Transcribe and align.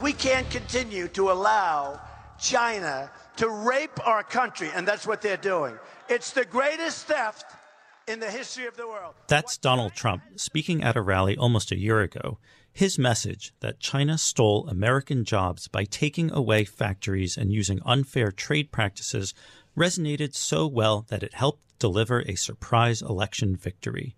We 0.00 0.12
can't 0.14 0.48
continue 0.50 1.08
to 1.08 1.30
allow 1.30 2.00
China 2.38 3.10
to 3.36 3.48
rape 3.50 4.06
our 4.06 4.22
country, 4.22 4.70
and 4.74 4.88
that's 4.88 5.06
what 5.06 5.20
they're 5.20 5.36
doing. 5.36 5.78
It's 6.08 6.32
the 6.32 6.44
greatest 6.44 7.06
theft 7.06 7.44
in 8.08 8.18
the 8.18 8.30
history 8.30 8.66
of 8.66 8.76
the 8.76 8.88
world. 8.88 9.14
That's 9.28 9.58
Donald 9.58 9.92
Trump 9.92 10.22
speaking 10.36 10.82
at 10.82 10.96
a 10.96 11.02
rally 11.02 11.36
almost 11.36 11.70
a 11.70 11.78
year 11.78 12.00
ago. 12.00 12.38
His 12.72 12.98
message 12.98 13.52
that 13.60 13.80
China 13.80 14.16
stole 14.16 14.66
American 14.68 15.24
jobs 15.24 15.68
by 15.68 15.84
taking 15.84 16.30
away 16.30 16.64
factories 16.64 17.36
and 17.36 17.52
using 17.52 17.80
unfair 17.84 18.32
trade 18.32 18.72
practices 18.72 19.34
resonated 19.76 20.34
so 20.34 20.66
well 20.66 21.04
that 21.08 21.22
it 21.22 21.34
helped 21.34 21.78
deliver 21.78 22.20
a 22.22 22.36
surprise 22.36 23.02
election 23.02 23.54
victory. 23.54 24.16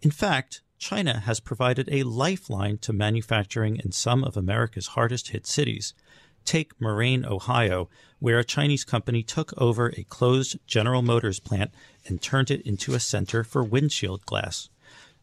In 0.00 0.10
fact, 0.10 0.62
China 0.78 1.20
has 1.20 1.40
provided 1.40 1.88
a 1.90 2.04
lifeline 2.04 2.78
to 2.78 2.92
manufacturing 2.92 3.76
in 3.84 3.90
some 3.90 4.22
of 4.22 4.36
America's 4.36 4.88
hardest 4.88 5.28
hit 5.28 5.46
cities. 5.46 5.92
Take 6.44 6.80
Moraine, 6.80 7.26
Ohio, 7.26 7.90
where 8.20 8.38
a 8.38 8.44
Chinese 8.44 8.84
company 8.84 9.22
took 9.22 9.52
over 9.60 9.92
a 9.96 10.04
closed 10.04 10.58
General 10.66 11.02
Motors 11.02 11.40
plant 11.40 11.72
and 12.06 12.22
turned 12.22 12.50
it 12.50 12.62
into 12.62 12.94
a 12.94 13.00
center 13.00 13.42
for 13.44 13.62
windshield 13.64 14.24
glass. 14.24 14.70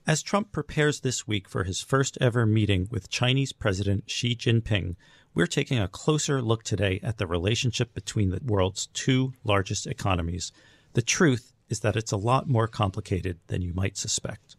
As 0.06 0.22
Trump 0.22 0.52
prepares 0.52 1.00
this 1.00 1.26
week 1.26 1.50
for 1.50 1.64
his 1.64 1.82
first 1.82 2.18
ever 2.22 2.46
meeting 2.46 2.88
with 2.92 3.10
Chinese 3.10 3.54
President 3.54 4.04
Xi 4.08 4.36
Jinping, 4.36 4.98
we're 5.34 5.48
taking 5.48 5.80
a 5.80 5.88
closer 5.88 6.42
look 6.42 6.64
today 6.64 7.00
at 7.02 7.18
the 7.18 7.26
relationship 7.26 7.94
between 7.94 8.30
the 8.30 8.42
world's 8.46 8.88
two 8.88 9.34
largest 9.44 9.88
economies. 9.88 10.52
The 10.94 11.02
truth 11.02 11.54
is 11.70 11.80
that 11.80 11.96
it's 11.96 12.12
a 12.12 12.18
lot 12.18 12.48
more 12.48 12.68
complicated 12.68 13.40
than 13.48 13.62
you 13.62 13.74
might 13.74 13.98
suspect. 13.98 14.55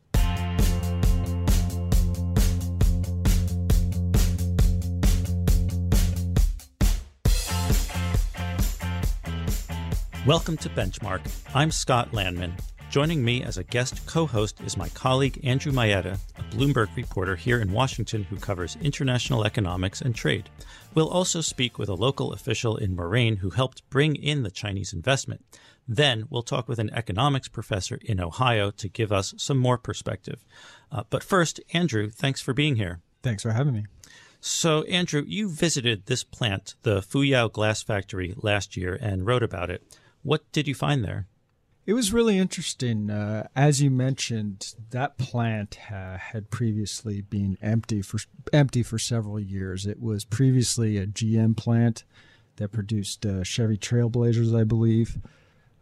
Welcome 10.27 10.57
to 10.57 10.69
Benchmark. 10.71 11.21
I'm 11.55 11.71
Scott 11.71 12.11
Lanman. 12.11 12.59
Joining 12.91 13.25
me 13.25 13.45
as 13.45 13.59
a 13.59 13.63
guest 13.63 14.05
co 14.07 14.27
host 14.27 14.61
is 14.63 14.77
my 14.77 14.89
colleague 14.89 15.39
Andrew 15.45 15.71
Mayeda, 15.71 16.19
a 16.37 16.43
Bloomberg 16.53 16.89
reporter 16.97 17.37
here 17.37 17.61
in 17.61 17.71
Washington 17.71 18.25
who 18.25 18.35
covers 18.35 18.77
international 18.83 19.45
economics 19.45 20.01
and 20.01 20.17
trade. 20.17 20.51
We'll 20.97 21.09
also 21.09 21.41
speak 21.41 21.79
with 21.79 21.89
a 21.89 21.95
local 21.95 22.33
official 22.33 22.77
in 22.77 22.97
Moraine 22.97 23.37
who 23.37 23.51
helped 23.51 23.89
bring 23.89 24.17
in 24.17 24.43
the 24.43 24.51
Chinese 24.51 24.93
investment. 24.93 25.45
Then 25.87 26.27
we'll 26.29 26.43
talk 26.43 26.67
with 26.67 26.81
an 26.81 26.91
economics 26.93 27.47
professor 27.47 28.01
in 28.03 28.19
Ohio 28.19 28.73
to 28.73 28.89
give 28.89 29.13
us 29.13 29.33
some 29.37 29.59
more 29.59 29.79
perspective. 29.79 30.45
Uh, 30.91 31.05
but 31.09 31.23
first, 31.23 31.61
Andrew, 31.73 32.11
thanks 32.11 32.41
for 32.41 32.53
being 32.53 32.75
here. 32.75 32.99
Thanks 33.23 33.45
for 33.45 33.53
having 33.53 33.75
me. 33.75 33.85
So, 34.41 34.83
Andrew, 34.85 35.23
you 35.25 35.49
visited 35.49 36.07
this 36.07 36.25
plant, 36.25 36.75
the 36.83 37.01
Fuyao 37.01 37.53
Glass 37.53 37.85
Factory, 37.85 38.35
last 38.37 38.77
year 38.77 38.99
and 39.01 39.25
wrote 39.25 39.45
about 39.45 39.71
it. 39.71 39.85
What 40.27 40.51
did 40.51 40.67
you 40.67 40.75
find 40.75 41.05
there? 41.05 41.29
It 41.87 41.93
was 41.93 42.13
really 42.13 42.37
interesting. 42.37 43.11
Uh, 43.11 43.47
as 43.55 43.81
you 43.81 43.93
mentioned, 43.93 44.75
that 44.91 45.19
plant 45.19 45.78
uh, 45.89 46.19
had 46.19 46.50
previously 46.50 47.21
been 47.21 47.56
empty 47.62 48.03
for 48.03 48.19
empty 48.53 48.83
for 48.83 48.99
several 48.99 49.39
years. 49.39 49.87
It 49.87 50.03
was 50.03 50.25
previously 50.25 50.99
a 50.99 51.06
GM 51.06 51.56
plant 51.56 52.03
that 52.56 52.73
produced 52.73 53.25
uh, 53.25 53.45
Chevy 53.45 53.78
Trailblazers, 53.78 54.53
I 54.53 54.65
believe. 54.65 55.17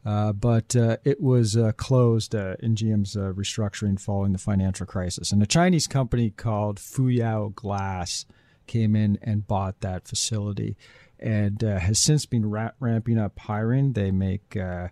Uh, 0.04 0.34
but 0.34 0.76
uh, 0.76 0.98
it 1.04 1.22
was 1.22 1.56
closed 1.78 2.34
in 2.34 2.74
GM's 2.74 3.16
restructuring 3.16 3.98
following 3.98 4.32
the 4.32 4.38
financial 4.38 4.84
crisis. 4.84 5.32
And 5.32 5.42
a 5.42 5.46
Chinese 5.46 5.86
company 5.86 6.28
called 6.28 6.76
Fuyao 6.76 7.54
Glass 7.54 8.26
came 8.66 8.94
in 8.94 9.18
and 9.22 9.46
bought 9.46 9.80
that 9.80 10.06
facility 10.06 10.76
and 11.24 11.64
uh, 11.64 11.78
has 11.78 11.98
since 11.98 12.26
been 12.26 12.48
ra- 12.48 12.72
ramping 12.78 13.18
up 13.18 13.38
hiring. 13.38 13.94
They 13.94 14.10
make 14.10 14.56
uh, 14.56 14.88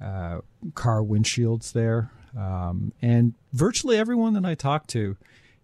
uh, 0.00 0.38
car 0.74 1.02
windshields 1.02 1.72
there, 1.72 2.12
um, 2.38 2.92
and 3.02 3.34
virtually 3.52 3.98
everyone 3.98 4.34
that 4.34 4.46
I 4.46 4.54
talked 4.54 4.88
to 4.90 5.16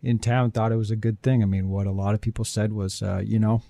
in 0.02 0.18
town 0.18 0.50
thought 0.50 0.72
it 0.72 0.76
was 0.76 0.90
a 0.90 0.96
good 0.96 1.22
thing. 1.22 1.42
I 1.42 1.46
mean, 1.46 1.68
what 1.70 1.86
a 1.86 1.92
lot 1.92 2.14
of 2.14 2.20
people 2.20 2.44
said 2.44 2.72
was, 2.72 3.00
uh, 3.00 3.22
you 3.24 3.38
know, 3.38 3.62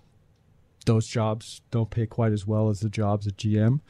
those 0.87 1.07
jobs 1.07 1.61
don't 1.71 1.91
pay 1.91 2.07
quite 2.07 2.33
as 2.33 2.47
well 2.47 2.71
as 2.71 2.81
the 2.81 2.89
jobs 2.89 3.27
at 3.27 3.37
GM, 3.37 3.81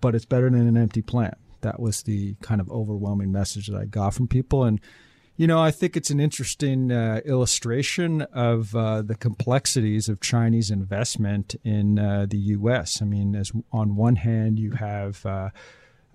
but 0.00 0.14
it's 0.14 0.24
better 0.24 0.48
than 0.48 0.68
an 0.68 0.76
empty 0.76 1.02
plant. 1.02 1.34
That 1.62 1.80
was 1.80 2.02
the 2.04 2.36
kind 2.40 2.60
of 2.60 2.70
overwhelming 2.70 3.32
message 3.32 3.66
that 3.66 3.76
I 3.76 3.86
got 3.86 4.14
from 4.14 4.28
people, 4.28 4.62
and 4.62 4.80
you 5.38 5.46
know, 5.46 5.60
I 5.60 5.70
think 5.70 5.96
it's 5.96 6.10
an 6.10 6.18
interesting 6.18 6.90
uh, 6.90 7.20
illustration 7.24 8.22
of 8.22 8.74
uh, 8.74 9.02
the 9.02 9.14
complexities 9.14 10.08
of 10.08 10.20
Chinese 10.20 10.68
investment 10.68 11.54
in 11.62 11.96
uh, 11.96 12.26
the 12.28 12.38
U.S. 12.58 13.00
I 13.00 13.04
mean, 13.04 13.36
as 13.36 13.52
on 13.70 13.94
one 13.94 14.16
hand, 14.16 14.58
you 14.58 14.72
have 14.72 15.24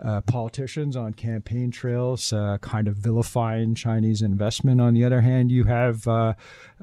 uh, 0.04 0.22
politicians 0.22 0.96
on 0.96 1.14
campaign 1.14 1.72
trails 1.72 2.34
uh, 2.34 2.58
kind 2.62 2.88
of 2.88 2.96
vilifying 2.96 3.76
Chinese 3.76 4.22
investment. 4.22 4.82
On 4.82 4.94
the 4.94 5.06
other 5.06 5.22
hand, 5.22 5.52
you 5.52 5.66
have 5.66 6.08
uh, 6.08 6.34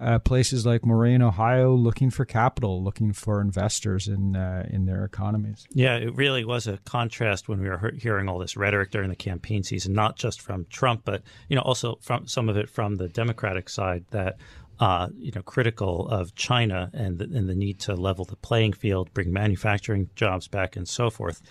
uh 0.00 0.18
places 0.20 0.64
like 0.64 0.86
Moraine, 0.86 1.20
Ohio, 1.20 1.74
looking 1.74 2.10
for 2.10 2.24
capital, 2.24 2.82
looking 2.82 3.12
for 3.12 3.40
investors 3.40 4.06
in 4.06 4.36
uh, 4.36 4.66
in 4.70 4.86
their 4.86 5.04
economies. 5.04 5.66
Yeah, 5.72 5.96
it 5.96 6.14
really 6.14 6.44
was 6.44 6.66
a 6.66 6.78
contrast 6.78 7.48
when 7.48 7.60
we 7.60 7.68
were 7.68 7.92
hearing 7.98 8.28
all 8.28 8.38
this 8.38 8.56
rhetoric 8.56 8.90
during 8.90 9.10
the 9.10 9.16
campaign 9.16 9.64
season, 9.64 9.92
not 9.92 10.16
just 10.16 10.40
from 10.40 10.66
Trump, 10.70 11.02
but 11.04 11.22
you 11.48 11.56
know 11.56 11.62
also 11.62 11.98
from 12.00 12.28
some 12.28 12.48
of 12.48 12.56
it 12.56 12.70
from 12.70 12.96
the 12.96 13.08
Democratic 13.08 13.68
side 13.68 14.04
that. 14.10 14.36
Uh, 14.78 15.10
you 15.18 15.30
know, 15.34 15.42
critical 15.42 16.08
of 16.08 16.34
China 16.34 16.90
and 16.94 17.18
the, 17.18 17.24
and 17.24 17.50
the 17.50 17.54
need 17.54 17.78
to 17.78 17.94
level 17.94 18.24
the 18.24 18.36
playing 18.36 18.72
field, 18.72 19.12
bring 19.12 19.30
manufacturing 19.30 20.08
jobs 20.16 20.48
back, 20.48 20.74
and 20.74 20.88
so 20.88 21.10
forth. 21.10 21.42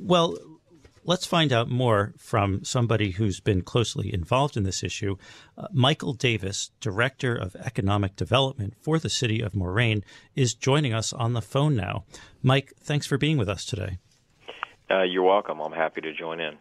well, 0.00 0.34
Let's 1.08 1.24
find 1.24 1.54
out 1.54 1.70
more 1.70 2.12
from 2.18 2.64
somebody 2.64 3.12
who's 3.12 3.40
been 3.40 3.62
closely 3.62 4.12
involved 4.12 4.58
in 4.58 4.64
this 4.64 4.82
issue. 4.82 5.16
Uh, 5.56 5.66
Michael 5.72 6.12
Davis, 6.12 6.70
Director 6.80 7.34
of 7.34 7.56
Economic 7.56 8.14
Development 8.14 8.74
for 8.78 8.98
the 8.98 9.08
City 9.08 9.40
of 9.40 9.54
Moraine, 9.54 10.04
is 10.36 10.52
joining 10.52 10.92
us 10.92 11.14
on 11.14 11.32
the 11.32 11.40
phone 11.40 11.74
now. 11.74 12.04
Mike, 12.42 12.74
thanks 12.78 13.06
for 13.06 13.16
being 13.16 13.38
with 13.38 13.48
us 13.48 13.64
today. 13.64 13.96
Uh, 14.90 15.04
you're 15.04 15.22
welcome. 15.22 15.60
I'm 15.60 15.72
happy 15.72 16.02
to 16.02 16.12
join 16.12 16.40
in. 16.40 16.58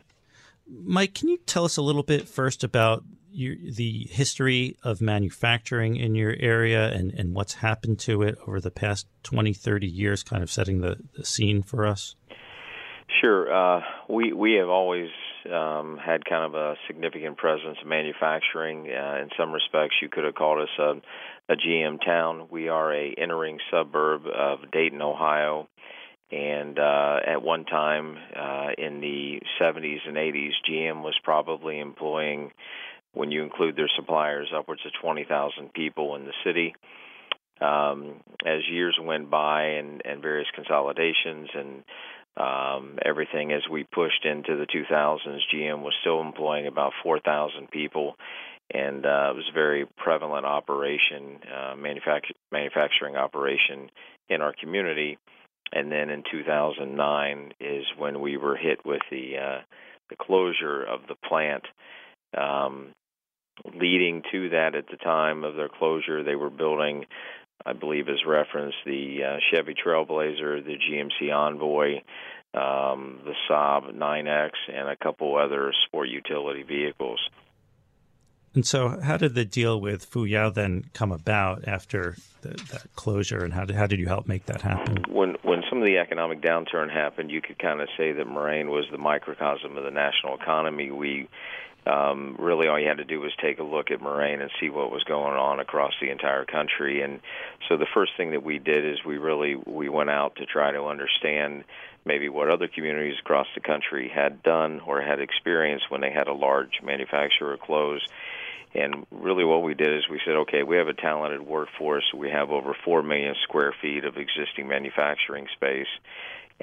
Mike, 0.66 1.14
can 1.14 1.28
you 1.28 1.40
tell 1.40 1.66
us 1.66 1.75
a 1.75 1.81
little 1.81 2.03
bit 2.03 2.25
first 2.25 2.64
about 2.64 3.03
your, 3.29 3.58
the 3.58 4.08
history 4.09 4.78
of 4.81 5.02
manufacturing 5.02 5.97
in 5.97 6.16
your 6.16 6.38
area 6.40 6.90
and, 6.94 7.12
and 7.12 7.35
what's 7.35 7.56
happened 7.56 8.00
to 8.00 8.22
it 8.22 8.38
over 8.47 8.62
the 8.62 8.72
past 8.72 9.08
20, 9.24 9.52
30 9.52 9.88
years, 9.88 10.24
kind 10.24 10.41
of 10.41 10.50
setting 10.50 10.79
the, 10.79 10.96
the 11.18 11.25
scene 11.25 11.64
for 11.64 11.85
us? 11.85 12.16
Sure. 13.22 13.51
Uh, 13.51 13.81
we 14.09 14.33
we 14.33 14.53
have 14.55 14.69
always 14.69 15.09
um, 15.51 15.97
had 15.97 16.25
kind 16.25 16.44
of 16.44 16.53
a 16.55 16.75
significant 16.88 17.38
presence 17.38 17.78
in 17.81 17.89
manufacturing. 17.89 18.88
Uh, 18.88 19.22
in 19.22 19.29
some 19.38 19.51
respects, 19.51 19.95
you 20.01 20.09
could 20.09 20.23
have 20.25 20.35
called 20.35 20.61
us 20.61 20.69
a, 20.78 21.53
a 21.53 21.55
GM 21.55 22.03
town. 22.05 22.47
We 22.51 22.67
are 22.67 22.94
a 22.94 23.13
entering 23.17 23.59
suburb 23.72 24.23
of 24.28 24.72
Dayton, 24.72 25.02
Ohio, 25.02 25.67
and 26.31 26.78
uh, 26.78 27.19
at 27.25 27.41
one 27.41 27.66
time 27.66 28.17
uh, 28.35 28.69
in 28.78 28.99
the 28.99 29.40
70s 29.61 29.99
and 30.05 30.17
80s, 30.17 30.52
GM 30.69 31.02
was 31.02 31.16
probably 31.23 31.79
employing, 31.79 32.52
when 33.14 33.31
you 33.31 33.43
include 33.43 33.78
their 33.78 33.90
suppliers, 33.96 34.52
upwards 34.55 34.81
of 34.85 34.91
20,000 35.02 35.73
people 35.73 36.16
in 36.16 36.25
the 36.25 36.34
city. 36.43 36.75
Um, 37.59 38.17
as 38.46 38.59
years 38.69 38.99
went 39.02 39.31
by 39.31 39.64
and, 39.64 40.02
and 40.05 40.22
various 40.22 40.47
consolidations 40.53 41.49
and 41.55 41.84
um, 42.37 42.99
everything 43.03 43.51
as 43.51 43.63
we 43.69 43.84
pushed 43.84 44.25
into 44.25 44.57
the 44.57 44.67
2000s. 44.67 45.39
GM 45.53 45.81
was 45.81 45.93
still 46.01 46.22
employing 46.22 46.67
about 46.67 46.93
4,000 47.03 47.69
people, 47.72 48.16
and 48.73 49.05
uh, 49.05 49.31
it 49.31 49.35
was 49.35 49.49
a 49.49 49.53
very 49.53 49.85
prevalent 49.97 50.45
operation, 50.45 51.39
uh, 51.51 51.75
manufact- 51.75 52.31
manufacturing 52.51 53.16
operation 53.16 53.89
in 54.29 54.41
our 54.41 54.53
community. 54.53 55.17
And 55.73 55.91
then 55.91 56.09
in 56.09 56.23
2009 56.31 57.53
is 57.59 57.85
when 57.97 58.22
we 58.22 58.37
were 58.37 58.55
hit 58.55 58.85
with 58.85 59.01
the 59.11 59.37
uh, 59.37 59.61
the 60.09 60.16
closure 60.16 60.83
of 60.83 61.01
the 61.09 61.16
plant. 61.28 61.63
Um, 62.37 62.93
leading 63.73 64.23
to 64.31 64.49
that, 64.49 64.75
at 64.75 64.87
the 64.87 64.97
time 64.97 65.43
of 65.43 65.55
their 65.55 65.69
closure, 65.69 66.23
they 66.23 66.35
were 66.35 66.49
building 66.49 67.05
I 67.65 67.73
believe 67.73 68.07
is 68.07 68.23
referenced 68.25 68.77
the 68.85 69.19
uh, 69.23 69.37
Chevy 69.51 69.73
Trailblazer, 69.73 70.63
the 70.63 70.77
GMC 70.77 71.33
Envoy, 71.33 72.01
um, 72.53 73.19
the 73.25 73.33
Saab 73.49 73.93
9X, 73.93 74.51
and 74.73 74.89
a 74.89 74.95
couple 74.95 75.37
other 75.37 75.73
sport 75.85 76.09
utility 76.09 76.63
vehicles. 76.63 77.19
And 78.57 78.65
so, 78.65 78.99
how 79.01 79.17
did 79.17 79.35
the 79.35 79.45
deal 79.45 79.79
with 79.79 80.09
Fuyao 80.09 80.51
then 80.51 80.85
come 80.93 81.11
about 81.11 81.67
after 81.67 82.15
the, 82.41 82.49
that 82.71 82.87
closure, 82.95 83.43
and 83.43 83.53
how 83.53 83.65
did, 83.65 83.75
how 83.75 83.85
did 83.85 83.99
you 83.99 84.07
help 84.07 84.27
make 84.27 84.45
that 84.45 84.61
happen? 84.61 85.03
When 85.09 85.35
when 85.43 85.61
some 85.69 85.79
of 85.79 85.85
the 85.85 85.99
economic 85.99 86.41
downturn 86.41 86.91
happened, 86.91 87.29
you 87.29 87.39
could 87.39 87.59
kind 87.59 87.81
of 87.81 87.87
say 87.97 88.13
that 88.13 88.25
Moraine 88.25 88.69
was 88.69 88.85
the 88.91 88.97
microcosm 88.97 89.77
of 89.77 89.83
the 89.83 89.91
national 89.91 90.37
economy. 90.41 90.89
We 90.89 91.29
um, 91.87 92.35
really 92.39 92.67
all 92.67 92.79
you 92.79 92.87
had 92.87 92.97
to 92.97 93.05
do 93.05 93.19
was 93.19 93.31
take 93.41 93.59
a 93.59 93.63
look 93.63 93.91
at 93.91 94.01
Moraine 94.01 94.41
and 94.41 94.51
see 94.59 94.69
what 94.69 94.91
was 94.91 95.03
going 95.03 95.37
on 95.37 95.59
across 95.59 95.93
the 96.01 96.09
entire 96.09 96.45
country. 96.45 97.01
And 97.01 97.19
so 97.69 97.78
the 97.78 97.87
first 97.93 98.11
thing 98.17 98.31
that 98.31 98.43
we 98.43 98.59
did 98.59 98.85
is 98.85 99.03
we 99.05 99.17
really 99.17 99.55
we 99.55 99.89
went 99.89 100.09
out 100.09 100.35
to 100.37 100.45
try 100.45 100.72
to 100.72 100.85
understand 100.85 101.63
maybe 102.05 102.29
what 102.29 102.49
other 102.49 102.67
communities 102.67 103.17
across 103.19 103.47
the 103.55 103.61
country 103.61 104.09
had 104.13 104.43
done 104.43 104.81
or 104.81 105.01
had 105.01 105.19
experienced 105.19 105.89
when 105.89 106.01
they 106.01 106.11
had 106.11 106.28
a 106.28 106.34
large 106.34 106.81
manufacturer 106.84 107.57
close. 107.57 108.05
And 108.75 109.05
really, 109.11 109.45
what 109.45 109.63
we 109.63 109.73
did 109.73 109.97
is 109.97 110.09
we 110.09 110.19
said, 110.25 110.35
okay, 110.35 110.63
we 110.63 110.78
have 110.78 110.87
a 110.87 110.93
talented 110.93 111.41
workforce. 111.41 112.03
We 112.16 112.29
have 112.31 112.49
over 112.49 112.75
four 112.85 113.01
million 113.01 113.35
square 113.43 113.73
feet 113.81 114.03
of 114.03 114.17
existing 114.17 114.67
manufacturing 114.67 115.47
space 115.53 115.87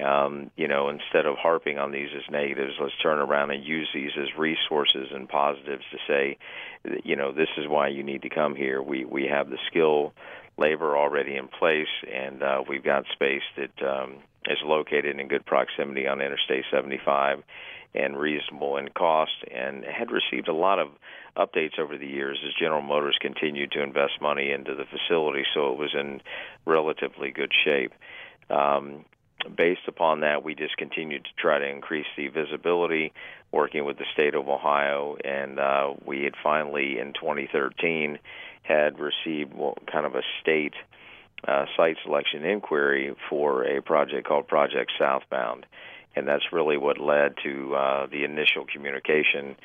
um, 0.03 0.51
you 0.57 0.67
know, 0.67 0.89
instead 0.89 1.27
of 1.27 1.37
harping 1.37 1.79
on 1.79 1.93
these 1.93 2.09
as 2.17 2.29
negatives, 2.31 2.75
let's 2.81 2.95
turn 3.01 3.19
around 3.19 3.53
and 3.53 3.65
use 3.65 3.89
these 3.95 4.11
as 4.21 4.37
resources 4.37 5.09
and 5.13 5.29
positives 5.29 5.85
to 5.93 5.99
say, 6.09 6.37
you 7.05 7.15
know, 7.15 7.33
this 7.33 7.49
is 7.57 7.69
why 7.69 7.89
you 7.89 8.03
need 8.03 8.23
to 8.23 8.29
come 8.29 8.57
here. 8.57 8.83
We 8.83 9.05
we 9.05 9.27
have 9.27 9.51
the 9.51 9.59
skill 9.69 10.13
labor 10.59 10.97
already 10.97 11.37
in 11.37 11.49
place, 11.49 11.89
and 12.13 12.43
uh, 12.43 12.63
we've 12.69 12.85
got 12.85 13.05
space 13.13 13.43
that 13.57 13.87
um, 13.87 14.17
is 14.47 14.59
located 14.65 15.19
in 15.19 15.29
good 15.29 15.47
proximity 15.47 16.07
on 16.09 16.21
Interstate 16.21 16.65
75 16.73 17.43
and 17.95 18.19
reasonable 18.19 18.77
in 18.77 18.89
cost, 18.89 19.45
and 19.55 19.85
had 19.85 20.11
received 20.11 20.49
a 20.49 20.53
lot 20.53 20.81
of 20.81 20.89
updates 21.37 21.79
over 21.79 21.97
the 21.97 22.07
years 22.07 22.39
as 22.45 22.53
General 22.59 22.83
Motors 22.83 23.17
continued 23.21 23.71
to 23.73 23.83
invest 23.83 24.21
money 24.21 24.51
into 24.51 24.75
the 24.75 24.85
facility, 24.85 25.45
so 25.55 25.73
it 25.73 25.79
was 25.79 25.95
in 25.95 26.21
relatively 26.67 27.31
good 27.31 27.53
shape. 27.65 27.93
Um, 28.51 29.05
based 29.57 29.87
upon 29.89 30.21
that, 30.21 30.45
we 30.45 30.55
just 30.55 30.77
continued 30.77 31.25
to 31.25 31.31
try 31.37 31.59
to 31.59 31.69
increase 31.69 32.07
the 32.17 32.29
visibility, 32.29 33.13
working 33.53 33.85
with 33.85 33.99
the 33.99 34.05
state 34.13 34.35
of 34.35 34.49
Ohio, 34.49 35.17
and 35.25 35.59
uh, 35.59 35.95
we 36.05 36.25
had 36.25 36.35
finally 36.43 36.99
in 36.99 37.13
2013 37.13 38.19
had 38.63 38.99
received 38.99 39.53
kind 39.91 40.07
of 40.07 40.15
a 40.15 40.23
state 40.41 40.75
uh, 41.47 41.67
site 41.77 41.97
selection 42.03 42.45
inquiry 42.45 43.15
for 43.29 43.65
a 43.65 43.83
project 43.83 44.27
called 44.27 44.49
Project 44.49 44.93
Southbound, 44.99 45.67
and 46.17 46.27
that's 46.27 46.53
really 46.53 46.77
what 46.77 46.99
led 46.99 47.35
to 47.43 47.75
uh, 47.75 48.07
the 48.07 48.25
initial 48.25 48.65
communication 48.73 49.57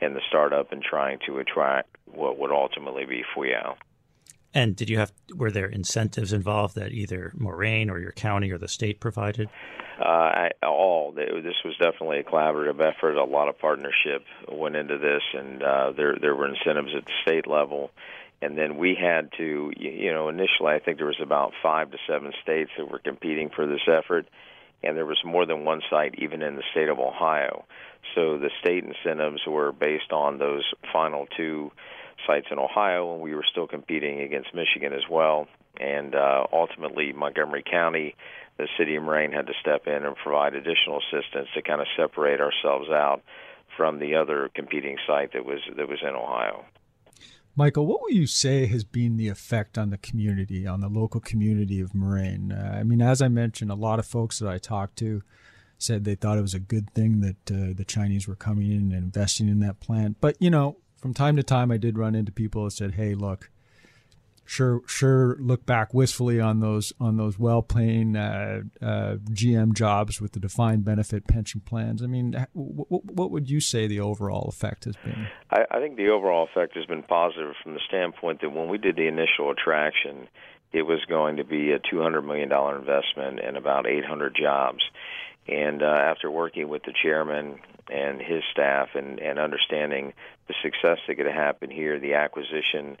and 0.00 0.14
the 0.14 0.20
startup 0.28 0.72
and 0.72 0.82
trying 0.82 1.18
to 1.26 1.38
attract 1.38 1.88
what 2.06 2.38
would 2.38 2.52
ultimately 2.52 3.04
be 3.04 3.24
Fuyao. 3.34 3.76
And 4.54 4.76
did 4.76 4.88
you 4.88 4.98
have 4.98 5.12
were 5.34 5.50
there 5.50 5.66
incentives 5.66 6.32
involved 6.32 6.76
that 6.76 6.92
either 6.92 7.32
Moraine 7.36 7.90
or 7.90 7.98
your 7.98 8.12
county 8.12 8.50
or 8.52 8.58
the 8.58 8.68
state 8.68 9.00
provided? 9.00 9.48
Uh, 10.00 10.04
I, 10.04 10.50
all 10.62 11.12
this 11.12 11.54
was 11.64 11.76
definitely 11.78 12.20
a 12.20 12.24
collaborative 12.24 12.80
effort. 12.80 13.16
A 13.16 13.24
lot 13.24 13.48
of 13.48 13.58
partnership 13.58 14.24
went 14.50 14.76
into 14.76 14.98
this, 14.98 15.22
and 15.32 15.62
uh, 15.62 15.92
there 15.96 16.16
there 16.20 16.34
were 16.34 16.48
incentives 16.48 16.94
at 16.96 17.04
the 17.04 17.12
state 17.22 17.46
level. 17.46 17.90
And 18.42 18.58
then 18.58 18.76
we 18.76 18.94
had 18.94 19.30
to, 19.38 19.72
you 19.76 20.12
know, 20.12 20.28
initially 20.28 20.72
I 20.72 20.78
think 20.78 20.98
there 20.98 21.06
was 21.06 21.20
about 21.22 21.52
five 21.62 21.90
to 21.92 21.98
seven 22.06 22.32
states 22.42 22.70
that 22.76 22.90
were 22.90 22.98
competing 22.98 23.48
for 23.48 23.66
this 23.66 23.88
effort, 23.88 24.26
and 24.82 24.96
there 24.96 25.06
was 25.06 25.20
more 25.24 25.46
than 25.46 25.64
one 25.64 25.80
site 25.88 26.14
even 26.18 26.42
in 26.42 26.56
the 26.56 26.62
state 26.72 26.88
of 26.88 26.98
Ohio. 26.98 27.64
So 28.14 28.38
the 28.38 28.50
state 28.60 28.84
incentives 28.84 29.42
were 29.46 29.72
based 29.72 30.12
on 30.12 30.38
those 30.38 30.64
final 30.92 31.26
two 31.36 31.72
sites 32.26 32.46
in 32.50 32.58
Ohio, 32.58 33.12
and 33.12 33.22
we 33.22 33.34
were 33.34 33.44
still 33.50 33.66
competing 33.66 34.20
against 34.20 34.54
Michigan 34.54 34.92
as 34.92 35.08
well. 35.10 35.46
And 35.80 36.14
uh, 36.14 36.44
ultimately, 36.52 37.12
Montgomery 37.12 37.64
County, 37.68 38.14
the 38.58 38.68
city 38.78 38.96
of 38.96 39.02
Moraine, 39.02 39.32
had 39.32 39.46
to 39.46 39.52
step 39.60 39.86
in 39.86 40.04
and 40.04 40.16
provide 40.16 40.54
additional 40.54 41.00
assistance 41.00 41.48
to 41.54 41.62
kind 41.62 41.80
of 41.80 41.86
separate 41.96 42.40
ourselves 42.40 42.88
out 42.90 43.22
from 43.76 43.98
the 43.98 44.14
other 44.14 44.50
competing 44.54 44.96
site 45.06 45.32
that 45.32 45.44
was 45.44 45.60
that 45.76 45.88
was 45.88 45.98
in 46.02 46.14
Ohio. 46.14 46.64
Michael, 47.56 47.86
what 47.86 48.02
would 48.02 48.14
you 48.14 48.26
say 48.26 48.66
has 48.66 48.82
been 48.82 49.16
the 49.16 49.28
effect 49.28 49.78
on 49.78 49.90
the 49.90 49.98
community, 49.98 50.66
on 50.66 50.80
the 50.80 50.88
local 50.88 51.20
community 51.20 51.80
of 51.80 51.94
Moraine? 51.94 52.50
Uh, 52.50 52.78
I 52.80 52.82
mean, 52.82 53.00
as 53.00 53.22
I 53.22 53.28
mentioned, 53.28 53.70
a 53.70 53.76
lot 53.76 54.00
of 54.00 54.06
folks 54.06 54.40
that 54.40 54.48
I 54.48 54.58
talked 54.58 54.96
to 54.98 55.22
said 55.78 56.04
they 56.04 56.16
thought 56.16 56.38
it 56.38 56.42
was 56.42 56.54
a 56.54 56.60
good 56.60 56.90
thing 56.90 57.20
that 57.20 57.50
uh, 57.52 57.72
the 57.76 57.84
Chinese 57.84 58.26
were 58.26 58.34
coming 58.34 58.70
in 58.70 58.92
and 58.92 58.92
investing 58.92 59.48
in 59.48 59.60
that 59.60 59.78
plant. 59.80 60.16
But 60.20 60.36
you 60.40 60.50
know, 60.50 60.78
from 61.04 61.12
time 61.12 61.36
to 61.36 61.42
time, 61.42 61.70
I 61.70 61.76
did 61.76 61.98
run 61.98 62.14
into 62.14 62.32
people 62.32 62.64
that 62.64 62.70
said, 62.70 62.92
"Hey, 62.92 63.14
look, 63.14 63.50
sure, 64.46 64.80
sure, 64.86 65.36
look 65.38 65.66
back 65.66 65.92
wistfully 65.92 66.40
on 66.40 66.60
those 66.60 66.94
on 66.98 67.18
those 67.18 67.38
well-paying 67.38 68.16
uh, 68.16 68.62
uh, 68.80 69.16
GM 69.30 69.74
jobs 69.74 70.18
with 70.18 70.32
the 70.32 70.40
defined 70.40 70.86
benefit 70.86 71.26
pension 71.26 71.60
plans." 71.60 72.02
I 72.02 72.06
mean, 72.06 72.30
w- 72.54 72.86
what 72.88 73.30
would 73.30 73.50
you 73.50 73.60
say 73.60 73.86
the 73.86 74.00
overall 74.00 74.48
effect 74.48 74.84
has 74.86 74.96
been? 74.96 75.26
I, 75.50 75.66
I 75.72 75.78
think 75.78 75.98
the 75.98 76.08
overall 76.08 76.48
effect 76.50 76.74
has 76.74 76.86
been 76.86 77.02
positive 77.02 77.52
from 77.62 77.74
the 77.74 77.80
standpoint 77.86 78.40
that 78.40 78.48
when 78.48 78.70
we 78.70 78.78
did 78.78 78.96
the 78.96 79.06
initial 79.06 79.50
attraction, 79.50 80.26
it 80.72 80.86
was 80.86 81.04
going 81.06 81.36
to 81.36 81.44
be 81.44 81.72
a 81.72 81.80
$200 81.80 82.24
million 82.24 82.50
investment 82.50 83.40
and 83.46 83.58
about 83.58 83.86
800 83.86 84.34
jobs. 84.34 84.80
And 85.46 85.82
uh, 85.82 85.96
after 86.00 86.30
working 86.30 86.70
with 86.70 86.84
the 86.84 86.94
chairman 87.02 87.58
and 87.94 88.20
his 88.20 88.42
staff 88.50 88.88
and, 88.94 89.20
and 89.20 89.38
understanding 89.38 90.12
the 90.48 90.54
success 90.62 90.98
that 91.06 91.14
could 91.14 91.26
happen 91.26 91.70
here, 91.70 92.00
the 92.00 92.14
acquisition 92.14 92.96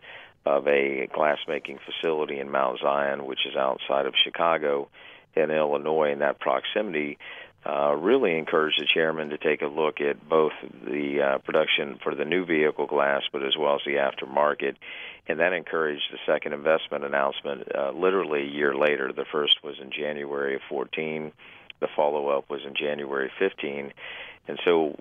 of 0.46 0.68
a 0.68 1.08
glassmaking 1.12 1.78
facility 1.84 2.38
in 2.38 2.50
Mount 2.50 2.78
Zion, 2.80 3.26
which 3.26 3.46
is 3.46 3.56
outside 3.56 4.06
of 4.06 4.14
Chicago 4.22 4.88
in 5.34 5.50
Illinois, 5.50 6.12
in 6.12 6.20
that 6.20 6.38
proximity, 6.38 7.18
uh, 7.66 7.94
really 7.94 8.36
encouraged 8.36 8.80
the 8.80 8.86
chairman 8.86 9.30
to 9.30 9.38
take 9.38 9.62
a 9.62 9.66
look 9.66 10.00
at 10.00 10.28
both 10.28 10.52
the 10.84 11.20
uh, 11.22 11.38
production 11.38 11.98
for 12.02 12.14
the 12.14 12.24
new 12.24 12.44
vehicle 12.44 12.86
glass, 12.86 13.22
but 13.32 13.42
as 13.42 13.56
well 13.58 13.74
as 13.74 13.80
the 13.86 13.94
aftermarket. 13.94 14.76
And 15.26 15.40
that 15.40 15.54
encouraged 15.54 16.04
the 16.12 16.18
second 16.26 16.52
investment 16.52 17.04
announcement 17.04 17.74
uh, 17.74 17.92
literally 17.92 18.42
a 18.42 18.52
year 18.52 18.74
later. 18.74 19.12
The 19.12 19.24
first 19.32 19.64
was 19.64 19.76
in 19.80 19.90
January 19.90 20.56
of 20.56 20.60
14 20.68 21.32
the 21.80 21.88
follow 21.94 22.28
up 22.28 22.48
was 22.48 22.60
in 22.66 22.74
January 22.74 23.30
15. 23.38 23.92
And 24.46 24.58
so, 24.64 24.94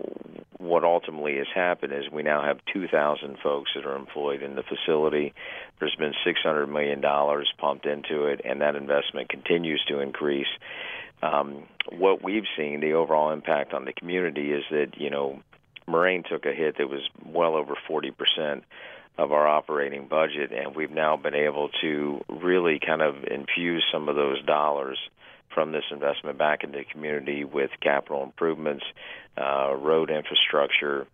what 0.57 0.85
ultimately 0.85 1.35
has 1.37 1.47
happened 1.53 1.91
is 1.91 2.09
we 2.09 2.23
now 2.23 2.43
have 2.43 2.59
2,000 2.71 3.37
folks 3.43 3.71
that 3.75 3.85
are 3.85 3.97
employed 3.97 4.41
in 4.41 4.55
the 4.55 4.63
facility. 4.63 5.33
There's 5.79 5.95
been 5.95 6.13
$600 6.25 6.69
million 6.69 7.01
pumped 7.57 7.85
into 7.85 8.25
it, 8.25 8.41
and 8.45 8.61
that 8.61 8.75
investment 8.75 9.29
continues 9.29 9.83
to 9.89 9.99
increase. 9.99 10.47
Um, 11.21 11.63
what 11.91 12.23
we've 12.23 12.45
seen, 12.57 12.79
the 12.79 12.93
overall 12.93 13.31
impact 13.31 13.73
on 13.73 13.83
the 13.83 13.93
community, 13.93 14.51
is 14.51 14.63
that, 14.71 14.97
you 14.97 15.09
know, 15.09 15.41
Moraine 15.87 16.23
took 16.29 16.45
a 16.45 16.53
hit 16.53 16.77
that 16.77 16.89
was 16.89 17.01
well 17.25 17.55
over 17.55 17.75
40% 17.89 18.61
of 19.17 19.31
our 19.31 19.47
operating 19.47 20.07
budget, 20.07 20.51
and 20.51 20.75
we've 20.75 20.91
now 20.91 21.17
been 21.17 21.35
able 21.35 21.69
to 21.81 22.23
really 22.29 22.79
kind 22.79 23.01
of 23.01 23.15
infuse 23.29 23.83
some 23.91 24.09
of 24.09 24.15
those 24.15 24.41
dollars 24.43 24.97
from 25.53 25.71
this 25.71 25.83
investment 25.91 26.37
back 26.37 26.63
into 26.63 26.79
the 26.79 26.85
community 26.85 27.43
with 27.43 27.69
capital 27.81 28.23
improvements, 28.23 28.83
uh, 29.37 29.73
road 29.75 30.09
infrastructure, 30.09 31.07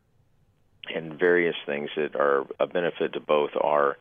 and 0.93 1.19
various 1.19 1.55
things 1.65 1.89
that 1.95 2.15
are 2.15 2.45
a 2.59 2.67
benefit 2.67 3.13
to 3.13 3.19
both 3.19 3.51
our 3.59 3.97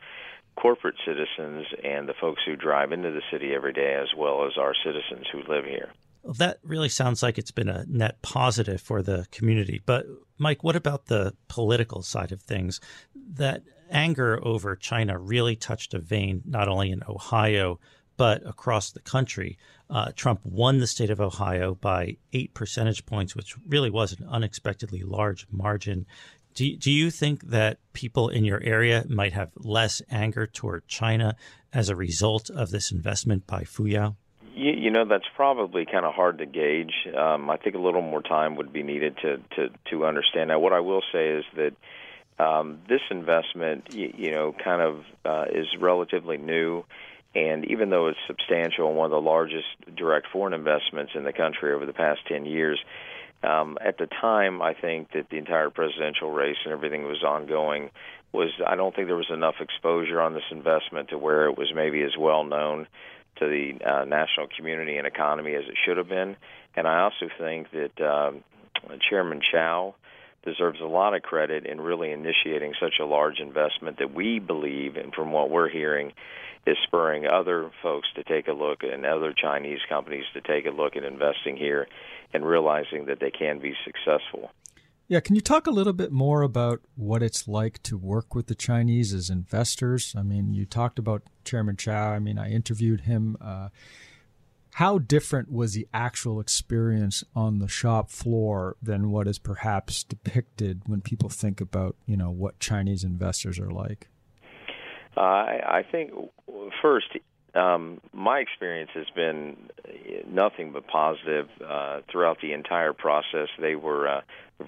corporate 0.56 0.96
citizens 1.04 1.66
and 1.84 2.08
the 2.08 2.14
folks 2.20 2.42
who 2.44 2.56
drive 2.56 2.92
into 2.92 3.10
the 3.10 3.22
city 3.30 3.54
every 3.54 3.72
day, 3.72 3.94
as 3.94 4.08
well 4.16 4.46
as 4.46 4.52
our 4.58 4.74
citizens 4.84 5.26
who 5.30 5.38
live 5.52 5.64
here. 5.64 5.90
Well, 6.22 6.34
that 6.34 6.58
really 6.62 6.88
sounds 6.88 7.22
like 7.22 7.38
it's 7.38 7.52
been 7.52 7.68
a 7.68 7.84
net 7.86 8.22
positive 8.22 8.80
for 8.80 9.02
the 9.02 9.26
community. 9.30 9.80
But, 9.84 10.06
Mike, 10.36 10.64
what 10.64 10.76
about 10.76 11.06
the 11.06 11.34
political 11.48 12.02
side 12.02 12.32
of 12.32 12.42
things? 12.42 12.80
That 13.14 13.62
anger 13.90 14.40
over 14.42 14.76
China 14.76 15.18
really 15.18 15.56
touched 15.56 15.94
a 15.94 15.98
vein 15.98 16.42
not 16.44 16.68
only 16.68 16.90
in 16.90 17.02
Ohio, 17.08 17.78
but 18.18 18.46
across 18.46 18.90
the 18.90 19.00
country. 19.00 19.56
Uh, 19.88 20.10
Trump 20.14 20.40
won 20.44 20.80
the 20.80 20.86
state 20.86 21.08
of 21.08 21.20
Ohio 21.20 21.74
by 21.74 22.18
eight 22.34 22.52
percentage 22.52 23.06
points, 23.06 23.34
which 23.34 23.56
really 23.66 23.88
was 23.88 24.12
an 24.12 24.26
unexpectedly 24.28 25.02
large 25.02 25.46
margin. 25.50 26.04
Do, 26.54 26.76
do 26.76 26.90
you 26.90 27.10
think 27.10 27.44
that 27.44 27.78
people 27.94 28.28
in 28.28 28.44
your 28.44 28.60
area 28.62 29.06
might 29.08 29.32
have 29.32 29.52
less 29.56 30.02
anger 30.10 30.46
toward 30.46 30.86
China 30.88 31.36
as 31.72 31.88
a 31.88 31.96
result 31.96 32.50
of 32.50 32.70
this 32.70 32.90
investment 32.90 33.46
by 33.46 33.62
Fuyao? 33.62 34.16
You, 34.54 34.72
you 34.72 34.90
know, 34.90 35.04
that's 35.04 35.28
probably 35.36 35.86
kind 35.86 36.04
of 36.04 36.12
hard 36.12 36.38
to 36.38 36.46
gauge. 36.46 36.92
Um, 37.16 37.48
I 37.48 37.56
think 37.56 37.76
a 37.76 37.80
little 37.80 38.02
more 38.02 38.22
time 38.22 38.56
would 38.56 38.72
be 38.72 38.82
needed 38.82 39.16
to, 39.22 39.36
to, 39.54 39.68
to 39.90 40.04
understand 40.04 40.50
that. 40.50 40.60
What 40.60 40.72
I 40.72 40.80
will 40.80 41.02
say 41.12 41.28
is 41.28 41.44
that 41.54 42.44
um, 42.44 42.80
this 42.88 43.00
investment, 43.10 43.94
you, 43.94 44.12
you 44.16 44.30
know, 44.32 44.52
kind 44.64 44.82
of 44.82 45.04
uh, 45.24 45.44
is 45.52 45.66
relatively 45.80 46.36
new 46.36 46.84
And 47.34 47.64
even 47.66 47.90
though 47.90 48.08
it's 48.08 48.18
substantial 48.26 48.88
and 48.88 48.96
one 48.96 49.06
of 49.06 49.10
the 49.10 49.20
largest 49.20 49.66
direct 49.94 50.28
foreign 50.32 50.54
investments 50.54 51.12
in 51.14 51.24
the 51.24 51.32
country 51.32 51.72
over 51.72 51.86
the 51.86 51.92
past 51.92 52.20
10 52.26 52.46
years, 52.46 52.78
um, 53.42 53.78
at 53.80 53.98
the 53.98 54.06
time, 54.06 54.60
I 54.62 54.74
think 54.74 55.12
that 55.12 55.28
the 55.30 55.36
entire 55.36 55.70
presidential 55.70 56.30
race 56.30 56.56
and 56.64 56.72
everything 56.72 57.04
was 57.04 57.22
ongoing 57.22 57.90
was 58.32 58.50
I 58.66 58.74
don't 58.74 58.94
think 58.94 59.06
there 59.06 59.16
was 59.16 59.30
enough 59.30 59.56
exposure 59.60 60.20
on 60.20 60.34
this 60.34 60.42
investment 60.50 61.10
to 61.10 61.18
where 61.18 61.46
it 61.46 61.56
was 61.56 61.72
maybe 61.74 62.02
as 62.02 62.16
well 62.18 62.44
known 62.44 62.86
to 63.36 63.46
the 63.46 63.84
uh, 63.84 64.04
national 64.04 64.48
community 64.56 64.96
and 64.96 65.06
economy 65.06 65.54
as 65.54 65.64
it 65.64 65.76
should 65.84 65.96
have 65.96 66.08
been. 66.08 66.36
And 66.74 66.86
I 66.86 67.00
also 67.02 67.28
think 67.38 67.68
that 67.70 68.00
um, 68.00 68.42
Chairman 69.08 69.40
Chow 69.40 69.94
deserves 70.44 70.80
a 70.80 70.86
lot 70.86 71.14
of 71.14 71.22
credit 71.22 71.66
in 71.66 71.80
really 71.80 72.10
initiating 72.12 72.74
such 72.80 72.94
a 73.00 73.04
large 73.04 73.40
investment 73.40 73.98
that 73.98 74.14
we 74.14 74.38
believe, 74.38 74.96
and 74.96 75.12
from 75.14 75.32
what 75.32 75.50
we're 75.50 75.68
hearing, 75.68 76.12
is 76.66 76.76
spurring 76.84 77.26
other 77.26 77.70
folks 77.82 78.08
to 78.14 78.22
take 78.24 78.48
a 78.48 78.52
look 78.52 78.82
and 78.82 79.04
other 79.06 79.32
Chinese 79.32 79.80
companies 79.88 80.24
to 80.34 80.40
take 80.40 80.66
a 80.66 80.70
look 80.70 80.96
at 80.96 81.04
investing 81.04 81.56
here 81.56 81.86
and 82.32 82.44
realizing 82.44 83.06
that 83.06 83.20
they 83.20 83.30
can 83.30 83.58
be 83.58 83.74
successful. 83.84 84.50
Yeah, 85.08 85.20
can 85.20 85.34
you 85.34 85.40
talk 85.40 85.66
a 85.66 85.70
little 85.70 85.94
bit 85.94 86.12
more 86.12 86.42
about 86.42 86.82
what 86.94 87.22
it's 87.22 87.48
like 87.48 87.82
to 87.84 87.96
work 87.96 88.34
with 88.34 88.46
the 88.46 88.54
Chinese 88.54 89.14
as 89.14 89.30
investors? 89.30 90.14
I 90.14 90.22
mean, 90.22 90.52
you 90.52 90.66
talked 90.66 90.98
about 90.98 91.22
Chairman 91.44 91.78
Chow. 91.78 92.10
I 92.10 92.18
mean, 92.18 92.38
I 92.38 92.50
interviewed 92.50 93.02
him. 93.02 93.38
Uh, 93.40 93.70
how 94.78 94.96
different 94.96 95.50
was 95.50 95.74
the 95.74 95.88
actual 95.92 96.38
experience 96.38 97.24
on 97.34 97.58
the 97.58 97.66
shop 97.66 98.12
floor 98.12 98.76
than 98.80 99.10
what 99.10 99.26
is 99.26 99.36
perhaps 99.36 100.04
depicted 100.04 100.82
when 100.86 101.00
people 101.00 101.28
think 101.28 101.60
about, 101.60 101.96
you 102.06 102.16
know, 102.16 102.30
what 102.30 102.60
Chinese 102.60 103.02
investors 103.02 103.58
are 103.58 103.72
like? 103.72 104.06
Uh, 105.16 105.20
I, 105.20 105.78
I 105.78 105.82
think 105.82 106.12
first, 106.80 107.06
um, 107.56 108.00
my 108.12 108.38
experience 108.38 108.90
has 108.94 109.06
been 109.16 109.56
nothing 110.28 110.70
but 110.70 110.86
positive 110.86 111.48
uh, 111.60 112.02
throughout 112.08 112.40
the 112.40 112.52
entire 112.52 112.92
process. 112.92 113.48
They 113.60 113.74
were 113.74 114.06
uh, 114.06 114.20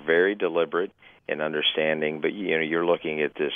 very 0.04 0.34
deliberate 0.34 0.90
and 1.28 1.40
understanding, 1.40 2.20
but 2.20 2.32
you 2.32 2.56
know, 2.56 2.64
you're 2.64 2.84
looking 2.84 3.22
at 3.22 3.36
this. 3.36 3.52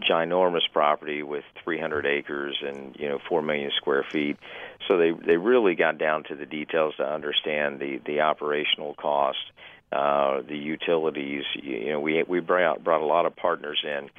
Ginormous 0.00 0.70
property 0.72 1.22
with 1.22 1.44
300 1.62 2.04
acres 2.04 2.56
and 2.66 2.96
you 2.98 3.08
know 3.08 3.18
4 3.28 3.42
million 3.42 3.70
square 3.76 4.04
feet. 4.10 4.36
So 4.86 4.98
they 4.98 5.12
they 5.12 5.36
really 5.36 5.74
got 5.74 5.98
down 5.98 6.24
to 6.24 6.34
the 6.34 6.46
details 6.46 6.94
to 6.96 7.04
understand 7.04 7.78
the 7.78 8.00
the 8.04 8.20
operational 8.20 8.94
cost, 8.94 9.38
uh, 9.92 10.42
the 10.42 10.56
utilities. 10.56 11.44
You 11.54 11.90
know, 11.90 12.00
we 12.00 12.22
we 12.24 12.40
brought 12.40 12.82
brought 12.82 13.02
a 13.02 13.06
lot 13.06 13.26
of 13.26 13.36
partners 13.36 13.80
in, 13.84 14.10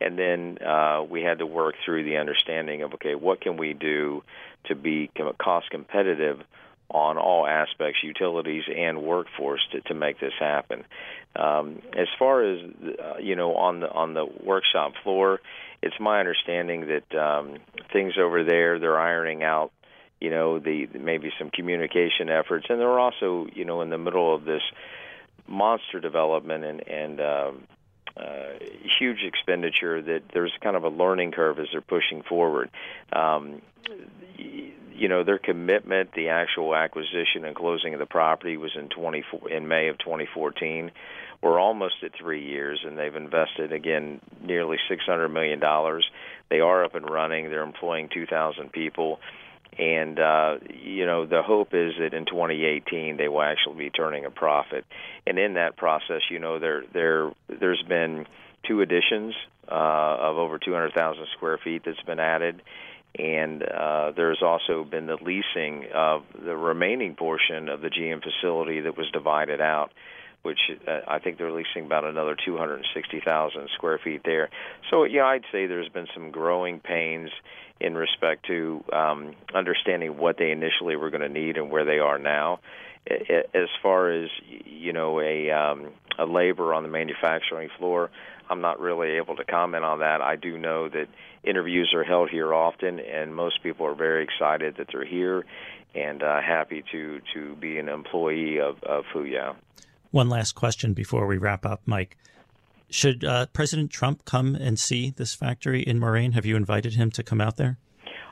and 0.00 0.18
then 0.18 0.58
uh, 0.66 1.04
we 1.08 1.22
had 1.22 1.38
to 1.38 1.46
work 1.46 1.76
through 1.84 2.04
the 2.04 2.16
understanding 2.16 2.82
of 2.82 2.94
okay, 2.94 3.14
what 3.14 3.40
can 3.40 3.56
we 3.56 3.72
do 3.72 4.24
to 4.64 4.74
be 4.74 5.10
cost 5.38 5.70
competitive 5.70 6.40
on 6.90 7.18
all 7.18 7.46
aspects, 7.46 8.00
utilities 8.02 8.64
and 8.74 9.02
workforce, 9.02 9.60
to, 9.72 9.80
to 9.82 9.94
make 9.94 10.20
this 10.20 10.32
happen. 10.38 10.84
Um, 11.36 11.82
as 11.96 12.06
far 12.18 12.44
as 12.44 12.60
uh, 12.62 13.18
you 13.20 13.34
know, 13.34 13.54
on 13.56 13.80
the 13.80 13.90
on 13.90 14.14
the 14.14 14.24
workshop 14.24 14.92
floor, 15.02 15.40
it's 15.82 15.98
my 15.98 16.20
understanding 16.20 16.86
that 16.88 17.18
um, 17.18 17.56
things 17.92 18.14
over 18.18 18.44
there 18.44 18.78
they're 18.78 18.98
ironing 18.98 19.42
out. 19.42 19.72
You 20.20 20.30
know, 20.30 20.58
the 20.58 20.88
maybe 20.94 21.32
some 21.38 21.50
communication 21.50 22.28
efforts, 22.28 22.66
and 22.68 22.78
they're 22.78 22.98
also 22.98 23.46
you 23.52 23.64
know 23.64 23.82
in 23.82 23.90
the 23.90 23.98
middle 23.98 24.34
of 24.34 24.44
this 24.44 24.62
monster 25.46 26.00
development 26.00 26.64
and 26.64 26.88
and 26.88 27.20
uh, 27.20 27.50
uh, 28.16 28.58
huge 28.98 29.22
expenditure 29.24 30.00
that 30.00 30.22
there's 30.32 30.52
kind 30.60 30.76
of 30.76 30.84
a 30.84 30.88
learning 30.88 31.32
curve 31.32 31.58
as 31.58 31.66
they're 31.72 31.80
pushing 31.80 32.22
forward. 32.22 32.70
Um, 33.12 33.60
you 34.96 35.08
know 35.08 35.24
their 35.24 35.38
commitment, 35.38 36.12
the 36.14 36.28
actual 36.28 36.74
acquisition 36.74 37.44
and 37.44 37.54
closing 37.54 37.94
of 37.94 38.00
the 38.00 38.06
property 38.06 38.56
was 38.56 38.70
in 38.76 38.88
24 38.88 39.50
in 39.50 39.66
May 39.68 39.88
of 39.88 39.98
2014. 39.98 40.90
We're 41.42 41.58
almost 41.58 41.96
at 42.02 42.12
three 42.16 42.46
years, 42.46 42.80
and 42.86 42.96
they've 42.96 43.14
invested 43.14 43.72
again 43.72 44.20
nearly 44.42 44.78
600 44.88 45.28
million 45.28 45.58
dollars. 45.58 46.08
They 46.48 46.60
are 46.60 46.84
up 46.84 46.94
and 46.94 47.08
running. 47.10 47.50
They're 47.50 47.62
employing 47.62 48.08
2,000 48.12 48.70
people, 48.70 49.18
and 49.78 50.18
uh, 50.18 50.56
you 50.82 51.06
know 51.06 51.26
the 51.26 51.42
hope 51.42 51.74
is 51.74 51.94
that 51.98 52.14
in 52.14 52.26
2018 52.26 53.16
they 53.16 53.28
will 53.28 53.42
actually 53.42 53.76
be 53.76 53.90
turning 53.90 54.24
a 54.24 54.30
profit. 54.30 54.84
And 55.26 55.38
in 55.38 55.54
that 55.54 55.76
process, 55.76 56.22
you 56.30 56.38
know 56.38 56.58
there 56.58 56.84
there 56.92 57.32
there's 57.48 57.82
been 57.88 58.26
two 58.66 58.80
additions 58.80 59.34
uh, 59.68 60.16
of 60.20 60.38
over 60.38 60.58
200,000 60.58 61.26
square 61.36 61.58
feet 61.62 61.82
that's 61.84 62.00
been 62.02 62.18
added 62.18 62.62
and 63.16 63.62
uh, 63.62 64.12
there's 64.16 64.42
also 64.42 64.84
been 64.84 65.06
the 65.06 65.18
leasing 65.22 65.86
of 65.94 66.24
the 66.44 66.56
remaining 66.56 67.14
portion 67.14 67.68
of 67.68 67.80
the 67.80 67.88
GM 67.88 68.20
facility 68.22 68.80
that 68.80 68.96
was 68.96 69.08
divided 69.12 69.60
out, 69.60 69.92
which 70.42 70.58
uh, 70.88 71.00
I 71.06 71.20
think 71.20 71.38
they're 71.38 71.52
leasing 71.52 71.86
about 71.86 72.04
another 72.04 72.36
260,000 72.44 73.68
square 73.74 74.00
feet 74.02 74.22
there. 74.24 74.50
So, 74.90 75.04
yeah, 75.04 75.26
I'd 75.26 75.44
say 75.52 75.66
there's 75.66 75.88
been 75.88 76.08
some 76.12 76.32
growing 76.32 76.80
pains 76.80 77.30
in 77.80 77.94
respect 77.94 78.46
to 78.46 78.84
um, 78.92 79.34
understanding 79.54 80.16
what 80.16 80.38
they 80.38 80.50
initially 80.50 80.96
were 80.96 81.10
going 81.10 81.22
to 81.22 81.28
need 81.28 81.56
and 81.56 81.70
where 81.70 81.84
they 81.84 81.98
are 81.98 82.18
now. 82.18 82.60
As 83.06 83.68
far 83.82 84.10
as 84.10 84.30
you 84.64 84.92
know, 84.92 85.20
a 85.20 85.50
um, 85.50 85.88
a 86.18 86.24
labor 86.24 86.72
on 86.72 86.82
the 86.82 86.88
manufacturing 86.88 87.68
floor, 87.76 88.10
I'm 88.48 88.62
not 88.62 88.80
really 88.80 89.16
able 89.16 89.36
to 89.36 89.44
comment 89.44 89.84
on 89.84 89.98
that. 89.98 90.22
I 90.22 90.36
do 90.36 90.56
know 90.56 90.88
that 90.88 91.08
interviews 91.42 91.92
are 91.94 92.04
held 92.04 92.30
here 92.30 92.54
often, 92.54 93.00
and 93.00 93.34
most 93.34 93.62
people 93.62 93.86
are 93.86 93.94
very 93.94 94.24
excited 94.24 94.76
that 94.78 94.86
they're 94.90 95.04
here 95.04 95.44
and 95.94 96.22
uh, 96.22 96.40
happy 96.40 96.82
to 96.92 97.20
to 97.34 97.54
be 97.56 97.78
an 97.78 97.88
employee 97.88 98.58
of, 98.58 98.82
of 98.82 99.04
Fuyao. 99.14 99.56
One 100.10 100.28
last 100.28 100.52
question 100.52 100.92
before 100.92 101.26
we 101.26 101.38
wrap 101.38 101.66
up, 101.66 101.82
Mike. 101.86 102.16
Should 102.90 103.24
uh, 103.24 103.46
President 103.46 103.90
Trump 103.90 104.24
come 104.24 104.54
and 104.54 104.78
see 104.78 105.10
this 105.10 105.34
factory 105.34 105.82
in 105.82 105.98
Moraine? 105.98 106.32
Have 106.32 106.46
you 106.46 106.56
invited 106.56 106.94
him 106.94 107.10
to 107.12 107.22
come 107.22 107.40
out 107.40 107.56
there? 107.56 107.78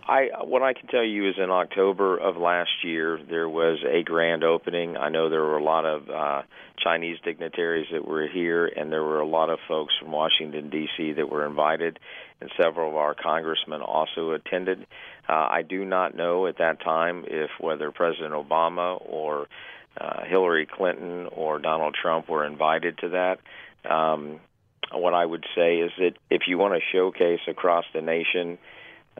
I 0.06 0.28
what 0.44 0.62
I 0.62 0.72
can 0.72 0.88
tell 0.88 1.04
you 1.04 1.28
is 1.28 1.36
in 1.38 1.50
October 1.50 2.18
of 2.18 2.36
last 2.36 2.70
year 2.82 3.18
there 3.30 3.48
was 3.48 3.78
a 3.88 4.02
grand 4.02 4.42
opening. 4.42 4.96
I 4.96 5.08
know 5.08 5.30
there 5.30 5.42
were 5.42 5.58
a 5.58 5.64
lot 5.64 5.84
of 5.86 6.10
uh, 6.10 6.42
Chinese 6.82 7.18
dignitaries 7.24 7.86
that 7.92 8.06
were 8.06 8.26
here, 8.26 8.66
and 8.66 8.90
there 8.90 9.02
were 9.02 9.20
a 9.20 9.26
lot 9.26 9.48
of 9.48 9.58
folks 9.68 9.94
from 10.00 10.10
Washington 10.10 10.70
D.C. 10.70 11.12
that 11.12 11.30
were 11.30 11.46
invited, 11.46 12.00
and 12.40 12.50
several 12.60 12.90
of 12.90 12.96
our 12.96 13.14
congressmen 13.14 13.80
also 13.80 14.32
attended. 14.32 14.86
Uh, 15.28 15.32
I 15.32 15.62
do 15.62 15.84
not 15.84 16.16
know 16.16 16.46
at 16.46 16.58
that 16.58 16.80
time 16.80 17.24
if 17.28 17.50
whether 17.60 17.92
President 17.92 18.32
Obama 18.32 19.00
or 19.08 19.46
uh, 20.00 20.24
Hillary 20.24 20.66
Clinton 20.66 21.28
or 21.30 21.58
Donald 21.58 21.94
Trump 22.00 22.28
were 22.28 22.44
invited 22.44 22.98
to 22.98 23.10
that. 23.10 23.38
Um, 23.88 24.40
what 24.92 25.14
I 25.14 25.24
would 25.24 25.44
say 25.54 25.78
is 25.78 25.92
that 25.98 26.12
if 26.30 26.42
you 26.46 26.58
want 26.58 26.74
to 26.74 26.80
showcase 26.92 27.40
across 27.48 27.84
the 27.94 28.02
nation 28.02 28.58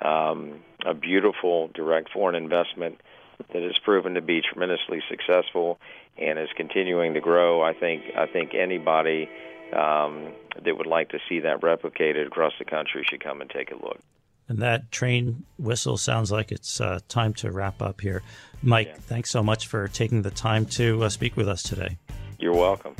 um, 0.01 0.61
a 0.85 0.95
beautiful 0.95 1.69
direct 1.75 2.11
foreign 2.11 2.35
investment 2.35 3.01
that 3.53 3.63
has 3.63 3.77
proven 3.85 4.15
to 4.15 4.21
be 4.21 4.41
tremendously 4.41 5.03
successful 5.09 5.79
and 6.19 6.39
is 6.39 6.49
continuing 6.57 7.15
to 7.15 7.21
grow. 7.21 7.63
I 7.63 7.73
think 7.73 8.05
I 8.17 8.27
think 8.27 8.55
anybody 8.55 9.29
um, 9.73 10.33
that 10.65 10.77
would 10.77 10.87
like 10.87 11.11
to 11.11 11.19
see 11.29 11.41
that 11.41 11.61
replicated 11.61 12.27
across 12.27 12.53
the 12.59 12.65
country 12.65 13.05
should 13.09 13.23
come 13.23 13.41
and 13.41 13.51
take 13.51 13.71
a 13.71 13.77
look. 13.77 13.99
And 14.49 14.59
that 14.59 14.91
train 14.91 15.45
whistle 15.59 15.97
sounds 15.97 16.31
like 16.31 16.53
it's 16.53 16.81
uh, 16.81 17.01
time 17.09 17.33
to 17.35 17.51
wrap 17.51 17.81
up 17.81 18.01
here. 18.01 18.23
Mike, 18.63 18.89
yeah. 18.89 18.97
thanks 19.01 19.31
so 19.31 19.43
much 19.43 19.67
for 19.67 19.89
taking 19.89 20.23
the 20.23 20.31
time 20.31 20.67
to 20.67 21.05
uh, 21.05 21.09
speak 21.09 21.37
with 21.37 21.49
us 21.49 21.63
today. 21.63 21.97
You're 22.39 22.55
welcome. 22.55 22.97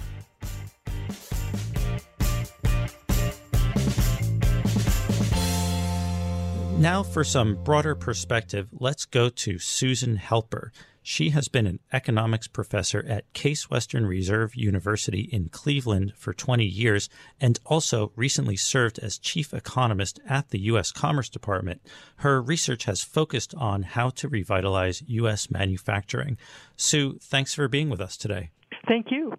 Now, 6.83 7.05
for 7.05 7.23
some 7.23 7.63
broader 7.63 7.95
perspective, 7.95 8.69
let's 8.73 9.05
go 9.05 9.29
to 9.29 9.61
Susan 9.61 10.17
Helper. 10.17 10.73
She 11.01 11.31
has 11.31 11.47
been 11.47 11.69
an 11.69 11.79
economics 11.93 12.49
professor 12.49 13.05
at 13.09 13.33
Case 13.33 13.71
Western 13.71 14.05
Reserve 14.05 14.57
University 14.57 15.29
in 15.31 15.49
Cleveland 15.49 16.13
for 16.17 16.33
20 16.33 16.65
years 16.65 17.09
and 17.41 17.61
also 17.65 18.11
recently 18.17 18.57
served 18.57 18.99
as 18.99 19.17
chief 19.17 19.55
economist 19.55 20.19
at 20.29 20.49
the 20.49 20.59
U.S. 20.63 20.91
Commerce 20.91 21.29
Department. 21.29 21.81
Her 22.17 22.43
research 22.43 22.87
has 22.87 23.01
focused 23.01 23.55
on 23.55 23.85
how 23.85 24.11
to 24.11 24.27
revitalize 24.29 25.05
U.S. 25.07 25.53
manufacturing. 25.53 26.37
Sue, 26.77 27.17
thanks 27.23 27.55
for 27.55 27.69
being 27.69 27.91
with 27.91 28.01
us 28.01 28.17
today. 28.17 28.51
Thank 28.89 29.13
you. 29.13 29.35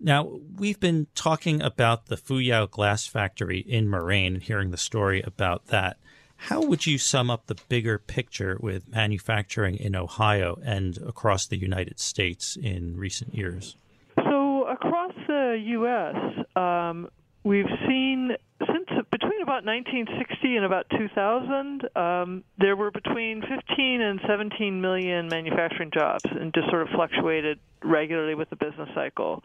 Now, 0.00 0.38
we've 0.56 0.80
been 0.80 1.08
talking 1.14 1.60
about 1.60 2.06
the 2.06 2.16
Fuyao 2.16 2.70
glass 2.70 3.06
factory 3.06 3.58
in 3.58 3.86
Moraine 3.86 4.34
and 4.34 4.42
hearing 4.42 4.70
the 4.70 4.78
story 4.78 5.20
about 5.20 5.66
that. 5.66 5.98
How 6.36 6.60
would 6.62 6.86
you 6.86 6.98
sum 6.98 7.30
up 7.30 7.46
the 7.46 7.56
bigger 7.68 7.98
picture 7.98 8.58
with 8.60 8.88
manufacturing 8.88 9.76
in 9.76 9.96
Ohio 9.96 10.58
and 10.64 10.98
across 10.98 11.46
the 11.46 11.56
United 11.56 11.98
States 11.98 12.56
in 12.56 12.96
recent 12.96 13.34
years? 13.34 13.76
So, 14.16 14.64
across 14.66 15.12
the 15.26 15.62
U.S., 15.64 16.46
um, 16.56 17.08
we've 17.44 17.70
seen 17.86 18.36
since 18.66 18.86
between 19.10 19.42
about 19.42 19.64
1960 19.64 20.56
and 20.56 20.64
about 20.64 20.86
2000, 20.90 21.88
um, 21.96 22.44
there 22.58 22.76
were 22.76 22.90
between 22.90 23.42
15 23.42 24.00
and 24.00 24.20
17 24.26 24.80
million 24.80 25.28
manufacturing 25.28 25.90
jobs, 25.92 26.24
and 26.30 26.52
just 26.54 26.68
sort 26.70 26.82
of 26.82 26.88
fluctuated 26.94 27.58
regularly 27.82 28.34
with 28.34 28.50
the 28.50 28.56
business 28.56 28.88
cycle. 28.94 29.42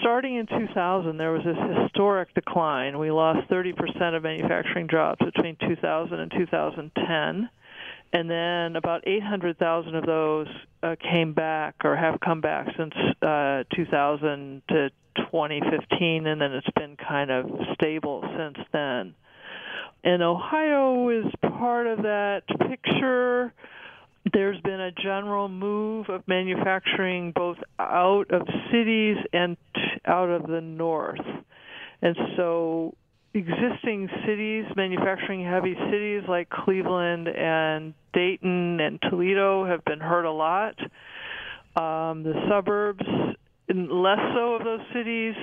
Starting 0.00 0.36
in 0.36 0.46
2000, 0.46 1.16
there 1.16 1.32
was 1.32 1.42
this 1.44 1.56
historic 1.82 2.34
decline. 2.34 2.98
We 2.98 3.10
lost 3.10 3.48
30% 3.50 4.16
of 4.16 4.22
manufacturing 4.22 4.88
jobs 4.88 5.20
between 5.24 5.56
2000 5.56 6.18
and 6.18 6.30
2010 6.30 7.50
and 8.12 8.28
then 8.28 8.76
about 8.76 9.06
800,000 9.06 9.94
of 9.94 10.04
those 10.04 10.48
uh, 10.82 10.96
came 11.00 11.32
back 11.32 11.76
or 11.84 11.96
have 11.96 12.18
come 12.20 12.40
back 12.40 12.66
since 12.76 12.94
uh, 13.22 13.62
2000 13.74 14.62
to 14.68 14.90
2015, 15.16 16.26
and 16.26 16.40
then 16.40 16.52
it's 16.52 16.70
been 16.76 16.96
kind 16.96 17.30
of 17.30 17.46
stable 17.74 18.24
since 18.36 18.66
then. 18.72 19.14
And 20.02 20.22
Ohio 20.22 21.08
is 21.10 21.26
part 21.40 21.86
of 21.86 21.98
that 21.98 22.42
picture. 22.68 23.52
There's 24.32 24.60
been 24.60 24.80
a 24.80 24.92
general 24.92 25.48
move 25.48 26.08
of 26.08 26.26
manufacturing 26.28 27.32
both 27.34 27.56
out 27.78 28.30
of 28.30 28.42
cities 28.70 29.16
and 29.32 29.56
out 30.06 30.28
of 30.28 30.46
the 30.46 30.60
north. 30.60 31.20
And 32.02 32.16
so 32.36 32.94
existing 33.32 34.08
cities, 34.26 34.64
manufacturing 34.76 35.44
heavy 35.44 35.74
cities 35.90 36.22
like 36.28 36.50
Cleveland 36.50 37.28
and 37.28 37.94
Dayton 38.12 38.80
and 38.80 39.00
Toledo 39.08 39.64
have 39.64 39.84
been 39.84 40.00
hurt 40.00 40.24
a 40.24 40.32
lot. 40.32 40.78
Um, 41.76 42.22
the 42.22 42.34
suburbs, 42.48 43.04
less 43.68 44.18
so 44.34 44.54
of 44.54 44.64
those 44.64 44.80
cities. 44.92 45.34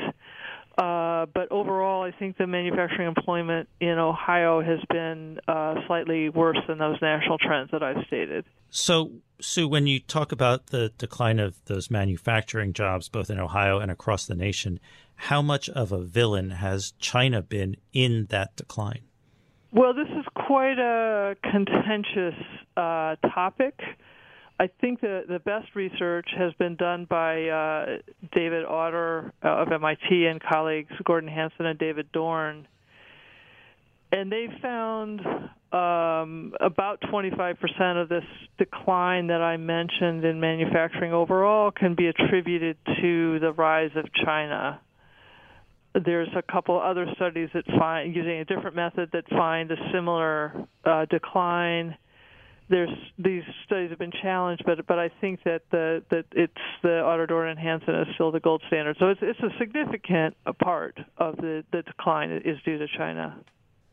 Uh, 0.78 1.26
but 1.34 1.52
overall, 1.52 2.04
I 2.04 2.12
think 2.12 2.38
the 2.38 2.46
manufacturing 2.46 3.08
employment 3.08 3.68
in 3.80 3.98
Ohio 3.98 4.62
has 4.62 4.80
been 4.90 5.40
uh, 5.48 5.76
slightly 5.88 6.30
worse 6.30 6.60
than 6.68 6.78
those 6.78 6.98
national 7.02 7.40
trends 7.40 7.72
that 7.72 7.82
I've 7.82 8.06
stated. 8.06 8.46
So, 8.70 9.12
Sue, 9.42 9.68
when 9.68 9.88
you 9.88 10.00
talk 10.00 10.32
about 10.32 10.68
the 10.68 10.92
decline 11.00 11.40
of 11.40 11.56
those 11.66 11.90
manufacturing 11.90 12.74
jobs, 12.74 13.10
both 13.10 13.32
in 13.32 13.40
Ohio 13.40 13.80
and 13.80 13.90
across 13.90 14.28
the 14.28 14.36
nation, 14.36 14.80
how 15.16 15.42
much 15.42 15.68
of 15.70 15.92
a 15.92 16.04
villain 16.04 16.52
has 16.52 16.94
China 17.00 17.42
been 17.42 17.76
in 17.92 18.28
that 18.30 18.56
decline? 18.56 19.02
Well, 19.72 19.94
this 19.96 20.08
is 20.10 20.26
quite 20.36 20.78
a 20.78 21.36
contentious 21.42 22.36
uh, 22.76 23.16
topic. 23.34 23.80
I 24.60 24.70
think 24.82 25.02
the 25.02 25.24
the 25.28 25.40
best 25.40 25.76
research 25.76 26.28
has 26.38 26.54
been 26.54 26.76
done 26.76 27.06
by 27.10 27.48
uh, 27.48 27.86
David 28.34 28.66
Autor 28.66 29.32
uh, 29.44 29.50
of 29.50 29.72
MIT 29.72 30.26
and 30.26 30.42
colleagues 30.42 30.92
Gordon 31.04 31.30
Hanson 31.30 31.66
and 31.66 31.78
David 31.78 32.12
Dorn, 32.12 32.68
and 34.12 34.32
they 34.32 34.48
found 34.62 35.22
um, 35.72 36.54
about 36.60 37.02
25% 37.02 38.02
of 38.02 38.10
this 38.10 38.24
decline 38.58 39.28
that 39.28 39.42
I 39.42 39.58
mentioned 39.58 40.24
in 40.24 40.40
manufacturing 40.40 41.14
overall 41.14 41.72
can 41.72 41.94
be 41.94 42.08
attributed 42.08 42.78
to 43.02 43.40
the 43.40 43.52
rise 43.52 43.92
of 43.96 44.06
China 44.26 44.80
there's 46.06 46.30
a 46.36 46.42
couple 46.42 46.80
other 46.80 47.08
studies 47.16 47.50
that 47.54 47.66
find 47.66 48.16
using 48.16 48.40
a 48.40 48.46
different 48.46 48.76
method 48.76 49.10
that 49.14 49.28
find 49.30 49.72
a 49.72 49.76
similar 49.94 50.68
uh, 50.86 51.06
decline. 51.06 51.98
There's 52.70 52.90
these 53.18 53.44
studies 53.66 53.92
have 53.92 54.00
been 54.00 54.12
challenged, 54.12 54.64
but 54.66 54.86
but 54.88 55.00
I 55.00 55.10
think 55.22 55.44
that 55.44 55.62
the 55.72 56.04
that 56.10 56.26
it's 56.34 56.54
the 56.84 57.02
Autor 57.02 57.46
and 57.46 57.58
Hanson 57.58 57.96
is 57.96 58.08
still 58.16 58.32
the 58.32 58.42
gold 58.42 58.62
standard. 58.68 58.98
So 59.00 59.08
it's 59.10 59.22
it's 59.24 59.40
a 59.40 59.58
significant 59.58 60.36
part 60.62 61.00
of 61.18 61.38
the 61.38 61.64
the 61.72 61.84
decline 61.84 62.32
is 62.32 62.58
due 62.66 62.78
to 62.78 62.88
China. 62.98 63.38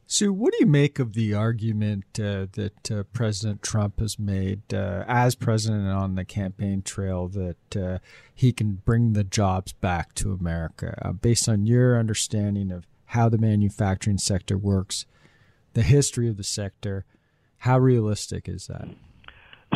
Sue, 0.06 0.32
what 0.32 0.52
do 0.52 0.58
you 0.60 0.66
make 0.66 0.98
of 0.98 1.14
the 1.14 1.32
argument 1.32 2.04
uh, 2.20 2.46
that 2.52 2.90
uh, 2.90 3.04
President 3.14 3.62
Trump 3.62 4.00
has 4.00 4.18
made 4.18 4.74
uh, 4.74 5.02
as 5.08 5.34
president 5.34 5.88
on 5.88 6.14
the 6.14 6.26
campaign 6.26 6.82
trail 6.82 7.26
that 7.28 7.76
uh, 7.76 7.98
he 8.34 8.52
can 8.52 8.82
bring 8.84 9.14
the 9.14 9.24
jobs 9.24 9.72
back 9.72 10.14
to 10.14 10.32
America? 10.32 10.98
Uh, 11.00 11.12
based 11.12 11.48
on 11.48 11.64
your 11.64 11.98
understanding 11.98 12.70
of 12.70 12.86
how 13.06 13.30
the 13.30 13.38
manufacturing 13.38 14.18
sector 14.18 14.58
works, 14.58 15.06
the 15.72 15.82
history 15.82 16.28
of 16.28 16.36
the 16.36 16.44
sector, 16.44 17.06
how 17.64 17.78
realistic 17.78 18.46
is 18.46 18.66
that? 18.66 18.86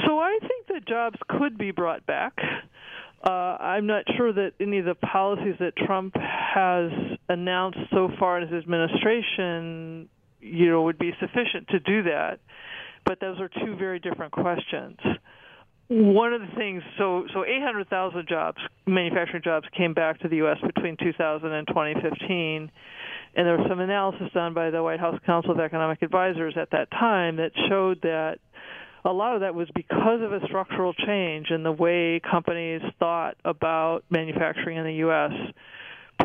So 0.06 0.18
I 0.18 0.38
think 0.40 0.66
that 0.68 0.86
jobs 0.86 1.16
could 1.26 1.56
be 1.56 1.70
brought 1.70 2.04
back. 2.04 2.34
Uh, 3.24 3.30
I'm 3.30 3.86
not 3.86 4.04
sure 4.14 4.30
that 4.30 4.52
any 4.60 4.78
of 4.78 4.84
the 4.84 4.94
policies 4.94 5.54
that 5.58 5.74
Trump 5.74 6.14
has 6.14 6.90
announced 7.30 7.78
so 7.90 8.10
far 8.18 8.42
in 8.42 8.48
his 8.48 8.62
administration 8.62 10.10
you 10.40 10.70
know 10.70 10.82
would 10.82 10.98
be 10.98 11.12
sufficient 11.18 11.68
to 11.68 11.80
do 11.80 12.02
that. 12.02 12.40
But 13.06 13.20
those 13.20 13.40
are 13.40 13.48
two 13.48 13.74
very 13.76 14.00
different 14.00 14.32
questions. 14.32 14.98
One 15.88 16.34
of 16.34 16.42
the 16.42 16.54
things, 16.54 16.82
so 16.98 17.26
so 17.32 17.46
800,000 17.46 18.28
jobs, 18.28 18.58
manufacturing 18.86 19.42
jobs, 19.42 19.66
came 19.76 19.94
back 19.94 20.20
to 20.20 20.28
the 20.28 20.36
U.S. 20.36 20.58
between 20.60 20.98
2000 20.98 21.50
and 21.50 21.66
2015, 21.66 22.70
and 23.36 23.46
there 23.46 23.56
was 23.56 23.66
some 23.70 23.80
analysis 23.80 24.28
done 24.34 24.52
by 24.52 24.68
the 24.68 24.82
White 24.82 25.00
House 25.00 25.18
Council 25.24 25.52
of 25.52 25.60
Economic 25.60 26.02
Advisors 26.02 26.54
at 26.60 26.70
that 26.72 26.90
time 26.90 27.36
that 27.36 27.52
showed 27.70 28.02
that 28.02 28.38
a 29.06 29.12
lot 29.12 29.34
of 29.34 29.40
that 29.40 29.54
was 29.54 29.68
because 29.74 30.20
of 30.20 30.32
a 30.32 30.40
structural 30.46 30.92
change 30.92 31.50
in 31.50 31.62
the 31.62 31.72
way 31.72 32.20
companies 32.20 32.82
thought 32.98 33.36
about 33.46 34.04
manufacturing 34.10 34.76
in 34.76 34.84
the 34.84 34.94
U.S 34.94 35.32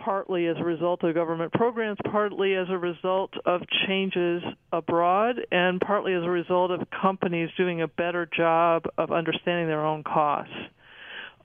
partly 0.04 0.48
as 0.48 0.58
a 0.58 0.64
result 0.64 1.04
of 1.04 1.14
government 1.14 1.52
programs, 1.54 1.98
partly 2.12 2.56
as 2.56 2.68
a 2.70 2.78
result 2.78 3.34
of 3.46 3.62
changes 3.88 4.44
abroad, 4.72 5.36
and 5.52 5.80
partly 5.80 6.14
as 6.14 6.24
a 6.24 6.30
result 6.30 6.72
of 6.72 6.82
companies 7.02 7.50
doing 7.58 7.82
a 7.82 7.88
better 7.88 8.28
job 8.36 8.84
of 8.98 9.12
understanding 9.12 9.68
their 9.68 9.86
own 9.86 10.04
costs. 10.04 10.54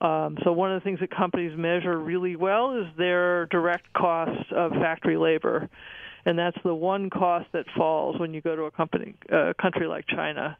Um, 0.01 0.37
so 0.43 0.53
one 0.53 0.71
of 0.71 0.81
the 0.81 0.83
things 0.83 0.99
that 1.01 1.11
companies 1.11 1.57
measure 1.57 1.97
really 1.97 2.35
well 2.35 2.77
is 2.77 2.87
their 2.97 3.47
direct 3.47 3.91
cost 3.93 4.51
of 4.51 4.71
factory 4.71 5.17
labor, 5.17 5.69
and 6.25 6.39
that's 6.39 6.57
the 6.63 6.73
one 6.73 7.09
cost 7.09 7.47
that 7.53 7.65
falls 7.75 8.19
when 8.19 8.33
you 8.33 8.41
go 8.41 8.55
to 8.55 8.63
a 8.63 8.71
company, 8.71 9.15
a 9.29 9.53
country 9.59 9.87
like 9.87 10.05
China 10.07 10.57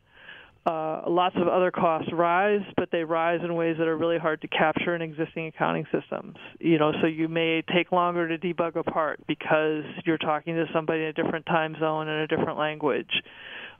uh, 0.65 1.03
lots 1.07 1.35
of 1.37 1.47
other 1.47 1.71
costs 1.71 2.11
rise, 2.11 2.61
but 2.75 2.89
they 2.91 3.03
rise 3.03 3.39
in 3.43 3.55
ways 3.55 3.77
that 3.79 3.87
are 3.87 3.97
really 3.97 4.17
hard 4.17 4.41
to 4.41 4.47
capture 4.47 4.93
in 4.93 5.01
existing 5.01 5.47
accounting 5.47 5.85
systems. 5.91 6.35
You 6.59 6.77
know, 6.77 6.91
so 7.01 7.07
you 7.07 7.27
may 7.27 7.63
take 7.73 7.91
longer 7.91 8.27
to 8.27 8.37
debug 8.37 8.75
a 8.75 8.83
part 8.83 9.25
because 9.25 9.83
you're 10.05 10.17
talking 10.17 10.55
to 10.55 10.65
somebody 10.73 11.01
in 11.01 11.07
a 11.07 11.13
different 11.13 11.45
time 11.45 11.75
zone 11.79 12.07
and 12.09 12.21
a 12.21 12.27
different 12.27 12.59
language. 12.59 13.09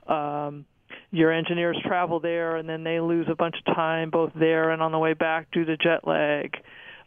Um, 0.08 0.64
your 1.10 1.32
engineers 1.32 1.78
travel 1.86 2.18
there 2.18 2.56
and 2.56 2.68
then 2.68 2.82
they 2.82 3.00
lose 3.00 3.26
a 3.30 3.34
bunch 3.34 3.56
of 3.64 3.74
time 3.74 4.10
both 4.10 4.32
there 4.34 4.70
and 4.70 4.82
on 4.82 4.92
the 4.92 4.98
way 4.98 5.14
back 5.14 5.50
due 5.52 5.64
to 5.64 5.76
jet 5.76 6.06
lag. 6.06 6.56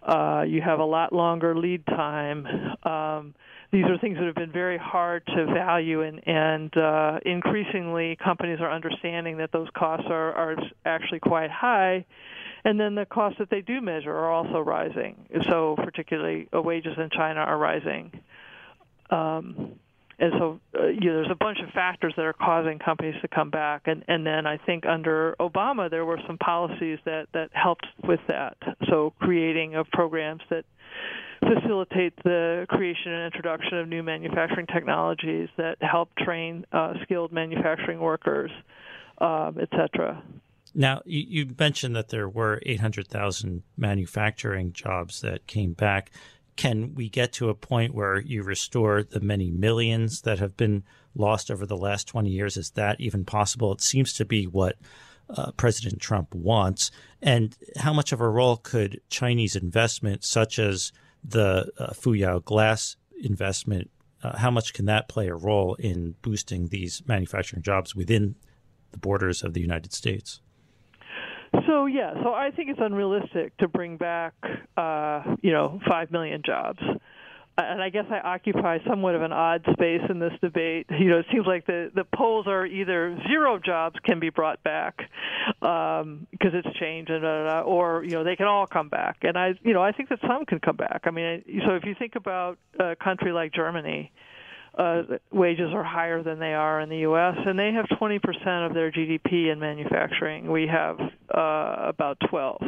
Uh, 0.02 0.44
you 0.48 0.62
have 0.62 0.80
a 0.80 0.86
lot 0.86 1.14
longer 1.14 1.58
lead 1.58 1.86
time. 1.88 2.46
Um, 2.84 3.34
these 3.74 3.86
are 3.86 3.98
things 3.98 4.20
that 4.20 4.26
have 4.26 4.36
been 4.36 4.52
very 4.52 4.78
hard 4.78 5.26
to 5.26 5.48
value, 5.48 6.04
and, 6.04 6.26
and 6.28 6.78
uh, 6.78 7.20
increasingly 7.26 8.16
companies 8.24 8.60
are 8.62 8.72
understanding 8.72 9.38
that 9.38 9.52
those 9.52 9.68
costs 9.76 10.06
are, 10.10 10.32
are 10.34 10.56
actually 10.86 11.20
quite 11.20 11.50
high. 11.50 12.06
And 12.64 12.80
then 12.80 12.94
the 12.94 13.08
costs 13.08 13.40
that 13.40 13.50
they 13.50 13.62
do 13.62 13.82
measure 13.82 14.12
are 14.12 14.32
also 14.32 14.60
rising. 14.60 15.16
So, 15.50 15.76
particularly, 15.76 16.48
uh, 16.56 16.62
wages 16.62 16.94
in 16.98 17.10
China 17.10 17.40
are 17.40 17.58
rising. 17.58 18.12
Um, 19.10 19.80
and 20.20 20.34
so, 20.38 20.60
uh, 20.80 20.86
you 20.86 21.10
know, 21.10 21.16
there's 21.16 21.32
a 21.32 21.36
bunch 21.36 21.58
of 21.60 21.70
factors 21.72 22.14
that 22.16 22.26
are 22.26 22.34
causing 22.34 22.78
companies 22.78 23.16
to 23.24 23.28
come 23.28 23.50
back. 23.50 23.82
And, 23.86 24.06
and 24.08 24.26
then 24.26 24.46
I 24.46 24.58
think 24.58 24.86
under 24.86 25.36
Obama, 25.40 25.90
there 25.90 26.06
were 26.06 26.20
some 26.28 26.38
policies 26.38 27.00
that, 27.06 27.28
that 27.34 27.50
helped 27.54 27.88
with 28.08 28.20
that. 28.28 28.56
So, 28.88 29.14
creating 29.20 29.74
of 29.74 29.88
programs 29.92 30.44
that 30.52 30.64
facilitate 31.44 32.14
the 32.24 32.66
creation 32.70 33.12
and 33.12 33.34
introduction 33.34 33.78
of 33.78 33.88
new 33.88 34.04
manufacturing 34.04 34.68
technologies 34.68 35.50
that 35.58 35.78
help 35.82 36.10
train 36.16 36.66
uh, 36.72 36.94
skilled 37.04 37.32
manufacturing 37.32 38.00
workers, 38.00 38.52
um, 39.20 39.58
et 39.62 39.70
cetera. 39.72 40.22
Now, 40.76 41.02
you, 41.06 41.26
you, 41.28 41.56
mentioned 41.58 41.96
that 41.96 42.10
there 42.10 42.28
were 42.28 42.60
800,000 42.66 43.64
manufacturing 43.78 44.74
jobs 44.74 45.22
that 45.22 45.46
came 45.46 45.74
back. 45.74 46.12
Can 46.56 46.96
we 46.96 47.10
get 47.10 47.32
to 47.34 47.50
a 47.50 47.56
point 47.56 47.94
where 47.94 48.20
you 48.20 48.44
restore 48.44 49.04
the 49.04 49.20
many 49.20 49.52
millions 49.52 50.22
that 50.22 50.40
have 50.40 50.58
been 50.58 50.84
lost 51.16 51.52
over 51.52 51.66
the 51.66 51.78
last 51.78 52.08
20 52.08 52.30
years? 52.30 52.58
Is 52.58 52.72
that 52.72 53.00
even 53.00 53.24
possible? 53.24 53.72
It 53.74 53.82
seems 53.82 54.14
to 54.14 54.26
be 54.26 54.46
what 54.46 54.78
uh, 55.30 55.52
President 55.52 56.02
Trump 56.02 56.34
wants. 56.34 56.92
And 57.22 57.56
how 57.78 57.94
much 57.94 58.12
of 58.12 58.20
a 58.20 58.30
role 58.30 58.58
could 58.58 59.00
Chinese 59.10 59.56
investment, 59.56 60.24
such 60.24 60.60
as 60.60 60.92
the 61.24 61.72
uh, 61.78 61.92
Fuyao 61.92 62.44
glass 62.44 62.96
investment, 63.22 63.90
uh, 64.24 64.38
how 64.38 64.52
much 64.52 64.74
can 64.74 64.86
that 64.86 65.08
play 65.08 65.28
a 65.28 65.36
role 65.36 65.76
in 65.76 66.16
boosting 66.22 66.68
these 66.68 67.02
manufacturing 67.08 67.62
jobs 67.62 67.96
within 67.96 68.36
the 68.92 68.98
borders 68.98 69.44
of 69.44 69.54
the 69.54 69.62
United 69.62 69.94
States? 69.94 70.42
So 71.68 71.86
yeah, 71.86 72.14
so 72.24 72.34
I 72.34 72.50
think 72.52 72.70
it's 72.70 72.80
unrealistic 72.82 73.56
to 73.58 73.68
bring 73.68 73.98
back, 73.98 74.34
uh, 74.76 75.36
you 75.42 75.52
know, 75.52 75.80
five 75.88 76.12
million 76.12 76.42
jobs. 76.44 76.80
And 77.58 77.82
I 77.82 77.90
guess 77.90 78.06
I 78.10 78.20
occupy 78.20 78.80
somewhat 78.88 79.14
of 79.16 79.22
an 79.22 79.32
odd 79.32 79.64
space 79.74 80.02
in 80.10 80.20
this 80.20 80.34
debate. 80.42 80.88
You 80.90 81.10
know, 81.10 81.20
it 81.20 81.26
seems 81.32 81.46
like 81.46 81.66
the 81.66 81.92
the 81.94 82.04
polls 82.04 82.48
are 82.48 82.66
either 82.66 83.18
zero 83.28 83.60
jobs 83.60 83.96
can 84.04 84.20
be 84.20 84.30
brought 84.30 84.64
back 84.64 84.98
because 85.60 86.02
um, 86.04 86.28
it's 86.32 86.80
changed, 86.80 87.12
and 87.12 87.24
or 87.24 88.04
you 88.04 88.12
know 88.12 88.24
they 88.24 88.36
can 88.36 88.48
all 88.48 88.66
come 88.66 88.90
back. 88.90 89.18
And 89.22 89.38
I, 89.38 89.54
you 89.64 89.74
know, 89.74 89.84
I 89.84 89.92
think 89.92 90.10
that 90.10 90.20
some 90.28 90.46
can 90.46 90.60
come 90.60 90.78
back. 90.78 91.02
I 91.06 91.12
mean, 91.12 91.44
so 91.68 91.76
if 91.76 91.84
you 91.86 91.96
think 91.98 92.16
about 92.16 92.58
a 92.80 92.96
country 92.96 93.32
like 93.32 93.54
Germany. 93.54 94.12
Uh, 94.76 95.04
wages 95.32 95.70
are 95.72 95.84
higher 95.84 96.24
than 96.24 96.40
they 96.40 96.56
are 96.56 96.82
in 96.82 96.90
the 96.90 96.98
U.S., 96.98 97.36
and 97.46 97.60
they 97.60 97.72
have 97.74 97.86
20% 98.02 98.66
of 98.66 98.74
their 98.74 98.92
GDP 98.92 99.52
in 99.52 99.60
manufacturing. 99.60 100.52
We 100.52 100.66
have 100.66 101.00
uh, 101.32 101.90
about 101.90 102.18
12. 102.28 102.60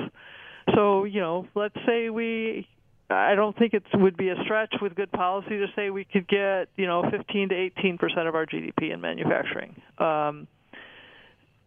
So, 0.75 1.05
you 1.05 1.19
know, 1.19 1.47
let's 1.55 1.73
say 1.87 2.11
we 2.11 2.67
I 3.09 3.35
don't 3.35 3.57
think 3.57 3.73
it 3.73 3.83
would 3.93 4.17
be 4.17 4.29
a 4.29 4.35
stretch 4.43 4.73
with 4.81 4.95
good 4.95 5.11
policy 5.11 5.57
to 5.57 5.67
say 5.75 5.91
we 5.91 6.05
could 6.05 6.27
get 6.27 6.69
you 6.75 6.87
know 6.87 7.03
15 7.09 7.49
to 7.49 7.55
18 7.55 7.97
percent 7.97 8.27
of 8.27 8.35
our 8.35 8.45
GDP 8.45 8.91
in 8.93 8.99
manufacturing, 8.99 9.75
um, 9.99 10.47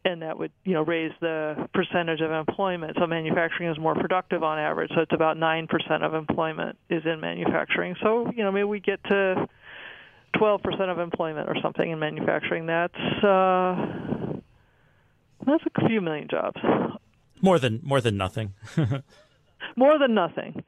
and 0.04 0.22
that 0.22 0.36
would 0.36 0.50
you 0.64 0.74
know 0.74 0.82
raise 0.82 1.12
the 1.20 1.68
percentage 1.72 2.20
of 2.20 2.32
employment. 2.32 2.96
So 2.98 3.06
manufacturing 3.06 3.70
is 3.70 3.78
more 3.78 3.94
productive 3.94 4.42
on 4.42 4.58
average. 4.58 4.90
So 4.94 5.02
it's 5.02 5.14
about 5.14 5.36
nine 5.36 5.68
percent 5.68 6.02
of 6.02 6.14
employment 6.14 6.76
is 6.90 7.04
in 7.04 7.20
manufacturing. 7.20 7.94
So 8.02 8.32
you 8.34 8.42
know 8.42 8.50
maybe 8.50 8.64
we 8.64 8.80
get 8.80 9.02
to 9.04 9.48
12 10.36 10.62
percent 10.62 10.90
of 10.90 10.98
employment 10.98 11.48
or 11.48 11.54
something 11.62 11.88
in 11.88 12.00
manufacturing. 12.00 12.66
That's 12.66 12.94
uh, 13.22 14.40
that's 15.46 15.64
a 15.76 15.88
few 15.88 16.00
million 16.00 16.26
jobs. 16.28 16.60
More 17.40 17.60
than 17.60 17.78
more 17.84 18.00
than 18.00 18.16
nothing. 18.16 18.54
more 19.76 19.98
than 19.98 20.14
nothing. 20.14 20.64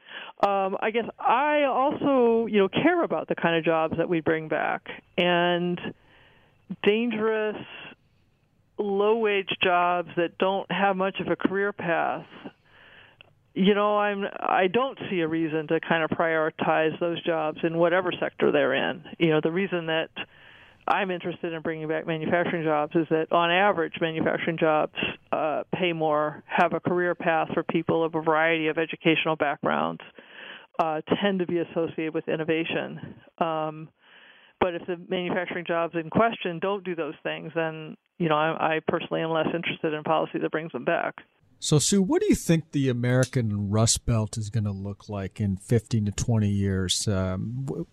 Um, 0.46 0.76
I 0.80 0.90
guess 0.92 1.04
I 1.18 1.64
also, 1.64 2.46
you 2.46 2.58
know, 2.58 2.68
care 2.68 3.02
about 3.02 3.28
the 3.28 3.34
kind 3.34 3.56
of 3.56 3.64
jobs 3.64 3.96
that 3.98 4.08
we 4.08 4.20
bring 4.20 4.48
back 4.48 4.88
and 5.16 5.78
dangerous, 6.82 7.56
low-wage 8.78 9.50
jobs 9.62 10.08
that 10.16 10.38
don't 10.38 10.70
have 10.70 10.96
much 10.96 11.20
of 11.20 11.28
a 11.28 11.36
career 11.36 11.72
path. 11.72 12.26
You 13.52 13.74
know, 13.74 13.98
I'm 13.98 14.24
I 14.38 14.68
don't 14.72 14.98
see 15.10 15.20
a 15.20 15.28
reason 15.28 15.66
to 15.68 15.80
kind 15.80 16.04
of 16.04 16.10
prioritize 16.10 16.98
those 17.00 17.22
jobs 17.24 17.58
in 17.64 17.76
whatever 17.76 18.12
sector 18.18 18.52
they're 18.52 18.74
in. 18.74 19.02
You 19.18 19.30
know, 19.30 19.40
the 19.42 19.50
reason 19.50 19.86
that 19.86 20.10
I'm 20.86 21.10
interested 21.10 21.52
in 21.52 21.60
bringing 21.60 21.88
back 21.88 22.06
manufacturing 22.06 22.64
jobs 22.64 22.94
is 22.94 23.06
that 23.10 23.32
on 23.32 23.50
average, 23.50 23.94
manufacturing 24.00 24.56
jobs 24.56 24.94
uh, 25.32 25.36
pay 25.80 25.92
more, 25.92 26.42
have 26.46 26.72
a 26.72 26.80
career 26.80 27.14
path 27.14 27.48
for 27.54 27.62
people 27.62 28.04
of 28.04 28.14
a 28.14 28.20
variety 28.20 28.68
of 28.68 28.78
educational 28.78 29.36
backgrounds, 29.36 30.02
uh, 30.78 31.00
tend 31.22 31.38
to 31.38 31.46
be 31.46 31.58
associated 31.58 32.14
with 32.14 32.28
innovation. 32.28 33.16
Um, 33.38 33.88
but 34.60 34.74
if 34.74 34.86
the 34.86 34.96
manufacturing 35.08 35.64
jobs 35.66 35.94
in 35.94 36.10
question 36.10 36.58
don't 36.60 36.84
do 36.84 36.94
those 36.94 37.14
things, 37.22 37.50
then 37.54 37.96
you 38.18 38.28
know 38.28 38.36
I, 38.36 38.76
I 38.76 38.80
personally 38.86 39.22
am 39.22 39.30
less 39.30 39.48
interested 39.54 39.94
in 39.94 40.02
policy 40.04 40.38
that 40.38 40.50
brings 40.50 40.72
them 40.72 40.84
back. 40.84 41.14
So, 41.62 41.78
Sue, 41.78 42.00
what 42.00 42.22
do 42.22 42.26
you 42.28 42.34
think 42.34 42.72
the 42.72 42.88
American 42.88 43.68
Rust 43.70 44.06
Belt 44.06 44.38
is 44.38 44.48
going 44.48 44.64
to 44.64 44.70
look 44.70 45.10
like 45.10 45.40
in 45.40 45.58
15 45.58 46.06
to 46.06 46.10
20 46.12 46.48
years? 46.48 47.06
Um, 47.06 47.86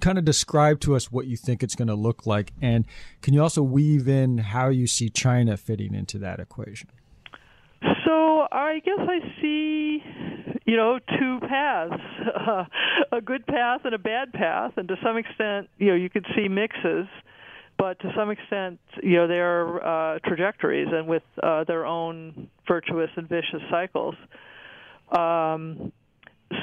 kind 0.00 0.18
of 0.18 0.26
describe 0.26 0.80
to 0.80 0.94
us 0.94 1.10
what 1.10 1.26
you 1.26 1.36
think 1.38 1.62
it's 1.62 1.74
going 1.74 1.88
to 1.88 1.94
look 1.94 2.26
like, 2.26 2.52
and 2.60 2.84
can 3.22 3.32
you 3.32 3.42
also 3.42 3.62
weave 3.62 4.08
in 4.08 4.38
how 4.38 4.68
you 4.68 4.86
see 4.86 5.08
China 5.08 5.56
fitting 5.56 5.94
into 5.94 6.18
that 6.18 6.38
equation? 6.38 6.90
So, 8.14 8.46
I 8.52 8.80
guess 8.84 9.00
I 9.00 9.18
see, 9.40 10.02
you 10.66 10.76
know, 10.76 11.00
two 11.18 11.38
paths: 11.48 12.00
uh, 12.34 12.64
a 13.16 13.20
good 13.20 13.44
path 13.44 13.80
and 13.84 13.94
a 13.94 13.98
bad 13.98 14.32
path, 14.32 14.72
and 14.76 14.86
to 14.86 14.94
some 15.02 15.16
extent, 15.16 15.68
you 15.78 15.88
know, 15.88 15.94
you 15.94 16.08
could 16.08 16.26
see 16.36 16.48
mixes 16.48 17.06
but 17.76 17.98
to 18.00 18.12
some 18.16 18.30
extent, 18.30 18.78
you 19.02 19.16
know, 19.16 19.26
they're 19.26 19.84
uh, 19.84 20.18
trajectories 20.24 20.86
and 20.92 21.08
with 21.08 21.24
uh, 21.42 21.64
their 21.64 21.84
own 21.84 22.48
virtuous 22.68 23.10
and 23.16 23.28
vicious 23.28 23.60
cycles. 23.68 24.14
Um, 25.10 25.92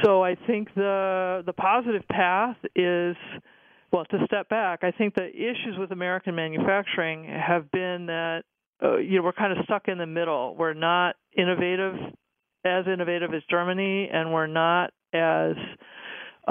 so 0.04 0.24
I 0.24 0.36
think 0.48 0.74
the 0.74 1.44
the 1.46 1.52
positive 1.52 2.08
path 2.08 2.56
is 2.76 3.18
well 3.92 4.06
to 4.06 4.26
step 4.26 4.48
back. 4.48 4.84
I 4.84 4.92
think 4.92 5.16
the 5.16 5.28
issues 5.28 5.78
with 5.78 5.92
American 5.92 6.34
manufacturing 6.34 7.26
have 7.26 7.70
been 7.72 8.06
that 8.06 8.44
uh, 8.82 8.98
you 8.98 9.18
know 9.18 9.24
we're 9.24 9.34
kind 9.34 9.52
of 9.52 9.66
stuck 9.66 9.90
in 9.90 9.98
the 9.98 10.08
middle. 10.08 10.56
We're 10.56 10.74
not 10.74 11.18
innovative 11.36 11.96
as 12.64 12.86
innovative 12.86 13.34
as 13.34 13.42
Germany, 13.50 14.10
and 14.12 14.32
we're 14.32 14.48
not 14.48 14.92
as 15.14 15.56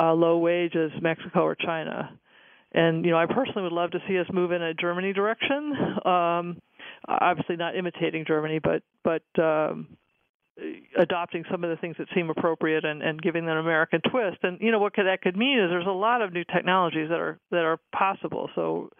uh, 0.00 0.12
low 0.12 0.38
wage 0.38 0.74
as 0.76 0.90
Mexico 1.00 1.42
or 1.42 1.54
China 1.54 2.18
and 2.72 3.04
you 3.04 3.10
know 3.10 3.18
I 3.18 3.26
personally 3.26 3.62
would 3.62 3.72
love 3.72 3.90
to 3.92 3.98
see 4.08 4.18
us 4.18 4.26
move 4.32 4.52
in 4.52 4.62
a 4.62 4.74
Germany 4.74 5.12
direction. 5.12 5.74
Um, 6.04 6.60
obviously 7.08 7.56
not 7.56 7.76
imitating 7.76 8.24
Germany, 8.26 8.60
but 8.62 8.82
but 9.02 9.22
um, 9.42 9.88
adopting 10.96 11.44
some 11.50 11.64
of 11.64 11.70
the 11.70 11.76
things 11.76 11.96
that 11.98 12.08
seem 12.14 12.30
appropriate 12.30 12.84
and, 12.84 13.02
and 13.02 13.20
giving 13.20 13.46
them 13.46 13.56
an 13.56 13.64
American 13.64 14.00
twist. 14.10 14.38
And 14.42 14.60
you 14.60 14.70
know 14.70 14.78
what 14.78 14.94
could, 14.94 15.06
that 15.06 15.22
could 15.22 15.36
mean 15.36 15.58
is 15.58 15.70
there's 15.70 15.86
a 15.86 15.90
lot 15.90 16.22
of 16.22 16.32
new 16.32 16.44
technologies 16.44 17.08
that 17.08 17.18
are 17.18 17.38
that 17.50 17.64
are 17.64 17.78
possible. 17.92 18.50
So 18.54 18.90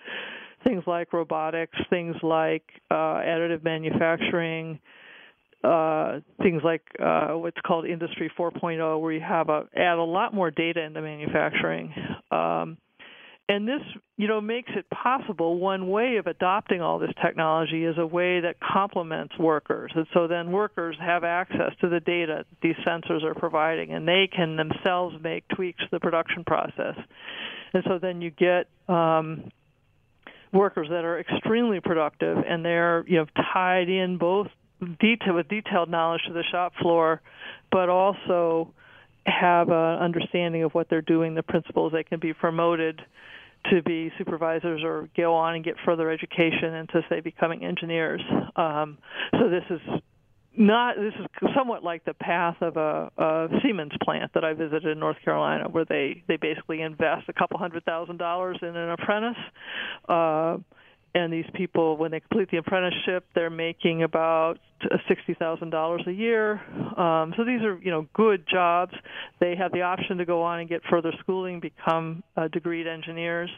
things 0.64 0.82
like 0.86 1.12
robotics, 1.12 1.78
things 1.88 2.16
like 2.22 2.64
uh, 2.90 2.94
additive 3.22 3.62
manufacturing. 3.62 4.80
Uh, 5.62 6.20
things 6.42 6.62
like 6.64 6.83
uh, 6.99 7.33
what's 7.33 7.61
called 7.66 7.85
Industry 7.85 8.33
4.0, 8.38 9.01
where 9.01 9.12
you 9.12 9.20
have 9.20 9.51
a, 9.51 9.64
add 9.77 9.99
a 9.99 10.03
lot 10.03 10.33
more 10.33 10.51
data 10.51 10.81
into 10.81 11.03
manufacturing. 11.03 11.92
Um, 12.31 12.79
and 13.51 13.66
this 13.66 13.83
you 14.16 14.29
know 14.29 14.40
makes 14.40 14.70
it 14.77 14.87
possible 14.90 15.59
one 15.59 15.88
way 15.88 16.16
of 16.18 16.27
adopting 16.29 16.81
all 16.81 17.01
this 17.01 17.11
technology 17.23 17.85
is 17.85 17.96
a 17.99 18.07
way 18.07 18.40
that 18.40 18.57
complements 18.61 19.37
workers 19.38 19.90
and 19.94 20.07
so 20.14 20.29
then 20.29 20.53
workers 20.53 20.96
have 21.01 21.25
access 21.25 21.73
to 21.81 21.88
the 21.88 21.99
data 22.01 22.44
these 22.62 22.77
sensors 22.87 23.25
are 23.25 23.35
providing 23.35 23.92
and 23.92 24.07
they 24.07 24.29
can 24.35 24.57
themselves 24.57 25.16
make 25.20 25.46
tweaks 25.49 25.81
to 25.81 25.88
the 25.90 25.99
production 25.99 26.44
process 26.44 26.94
and 27.75 27.83
so 27.87 27.99
then 27.99 28.20
you 28.20 28.31
get 28.31 28.68
um, 28.88 29.51
workers 30.53 30.87
that 30.88 31.05
are 31.05 31.18
extremely 31.18 31.81
productive 31.81 32.38
and 32.49 32.64
they're 32.64 33.05
you 33.09 33.16
know 33.16 33.27
tied 33.53 33.88
in 33.88 34.16
both 34.16 34.46
detail 35.00 35.34
with 35.34 35.48
detailed 35.48 35.90
knowledge 35.90 36.22
to 36.26 36.32
the 36.32 36.44
shop 36.50 36.72
floor 36.80 37.20
but 37.70 37.88
also 37.88 38.72
have 39.26 39.68
an 39.68 39.98
understanding 39.98 40.62
of 40.62 40.72
what 40.72 40.88
they're 40.88 41.02
doing 41.02 41.34
the 41.34 41.42
principles 41.42 41.92
they 41.92 42.04
can 42.04 42.18
be 42.18 42.32
promoted 42.32 43.00
to 43.70 43.82
be 43.82 44.10
supervisors 44.16 44.82
or 44.82 45.08
go 45.16 45.34
on 45.34 45.54
and 45.54 45.64
get 45.64 45.74
further 45.84 46.10
education 46.10 46.74
into 46.74 47.04
say 47.08 47.20
becoming 47.20 47.64
engineers. 47.64 48.22
Um, 48.56 48.98
so 49.32 49.50
this 49.50 49.64
is 49.68 49.80
not 50.56 50.96
this 50.96 51.12
is 51.18 51.26
somewhat 51.54 51.84
like 51.84 52.04
the 52.04 52.14
path 52.14 52.56
of 52.60 52.76
a, 52.76 53.10
a 53.18 53.48
Siemens 53.62 53.92
plant 54.02 54.32
that 54.34 54.44
I 54.44 54.54
visited 54.54 54.86
in 54.86 54.98
North 54.98 55.18
Carolina, 55.24 55.68
where 55.68 55.84
they 55.84 56.22
they 56.26 56.36
basically 56.36 56.80
invest 56.80 57.28
a 57.28 57.32
couple 57.32 57.58
hundred 57.58 57.84
thousand 57.84 58.16
dollars 58.16 58.58
in 58.62 58.74
an 58.74 58.90
apprentice. 58.90 59.38
Uh, 60.08 60.56
and 61.14 61.33
these 61.33 61.46
people, 61.55 61.96
when 61.96 62.11
they 62.11 62.20
complete 62.20 62.51
the 62.51 62.59
apprenticeship, 62.59 63.27
they're 63.35 63.51
making 63.51 64.03
about 64.03 64.59
sixty 65.09 65.35
thousand 65.35 65.70
dollars 65.70 66.03
a 66.07 66.12
year. 66.12 66.61
Um, 66.96 67.35
so 67.37 67.44
these 67.44 67.62
are, 67.62 67.79
you 67.83 67.90
know, 67.90 68.07
good 68.14 68.46
jobs. 68.49 68.94
They 69.40 69.57
have 69.57 69.73
the 69.73 69.83
option 69.83 70.18
to 70.18 70.25
go 70.25 70.42
on 70.42 70.61
and 70.61 70.68
get 70.68 70.83
further 70.88 71.12
schooling, 71.20 71.61
become 71.61 72.23
uh, 72.37 72.42
degreed 72.49 72.87
engineers. 72.87 73.51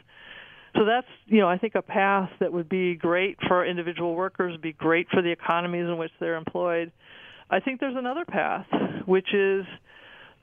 So 0.75 0.85
that's, 0.85 1.07
you 1.27 1.39
know, 1.39 1.47
I 1.47 1.59
think 1.59 1.75
a 1.75 1.83
path 1.83 2.31
that 2.39 2.51
would 2.51 2.67
be 2.67 2.95
great 2.95 3.37
for 3.47 3.63
individual 3.63 4.15
workers, 4.15 4.57
be 4.57 4.73
great 4.73 5.07
for 5.09 5.21
the 5.21 5.29
economies 5.29 5.85
in 5.85 5.97
which 5.97 6.11
they're 6.19 6.35
employed. 6.35 6.91
I 7.49 7.59
think 7.59 7.79
there's 7.79 7.95
another 7.95 8.25
path, 8.25 8.65
which 9.05 9.31
is, 9.33 9.65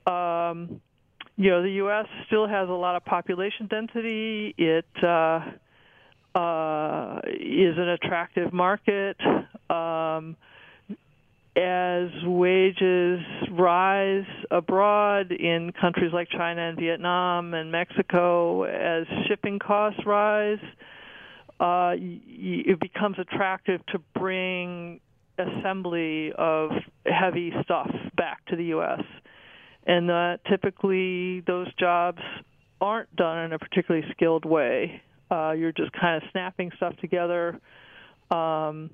um, 0.06 0.80
you 1.36 1.50
know, 1.50 1.62
the 1.62 1.72
U.S. 1.82 2.06
still 2.28 2.46
has 2.46 2.68
a 2.68 2.72
lot 2.72 2.94
of 2.94 3.04
population 3.04 3.66
density. 3.66 4.54
It 4.56 4.86
uh, 5.02 5.40
uh, 6.34 7.20
is 7.26 7.76
an 7.76 7.88
attractive 7.88 8.52
market. 8.52 9.16
Um, 9.68 10.36
as 11.56 12.08
wages 12.24 13.20
rise 13.50 14.24
abroad 14.50 15.32
in 15.32 15.72
countries 15.80 16.12
like 16.12 16.28
China 16.30 16.68
and 16.68 16.78
Vietnam 16.78 17.54
and 17.54 17.72
Mexico, 17.72 18.62
as 18.64 19.06
shipping 19.26 19.58
costs 19.58 20.00
rise, 20.06 20.60
uh, 21.58 21.92
it 21.96 22.78
becomes 22.80 23.16
attractive 23.18 23.84
to 23.86 23.98
bring 24.18 25.00
assembly 25.38 26.32
of 26.38 26.70
heavy 27.04 27.52
stuff 27.62 27.90
back 28.16 28.44
to 28.46 28.56
the 28.56 28.64
U.S. 28.66 29.02
And 29.86 30.08
that 30.08 30.40
typically 30.48 31.40
those 31.40 31.72
jobs 31.74 32.20
aren't 32.80 33.14
done 33.16 33.38
in 33.38 33.52
a 33.52 33.58
particularly 33.58 34.06
skilled 34.12 34.44
way. 34.44 35.02
Uh, 35.30 35.52
you're 35.52 35.72
just 35.72 35.92
kind 35.92 36.22
of 36.22 36.28
snapping 36.32 36.70
stuff 36.76 36.96
together. 36.96 37.60
Um, 38.30 38.90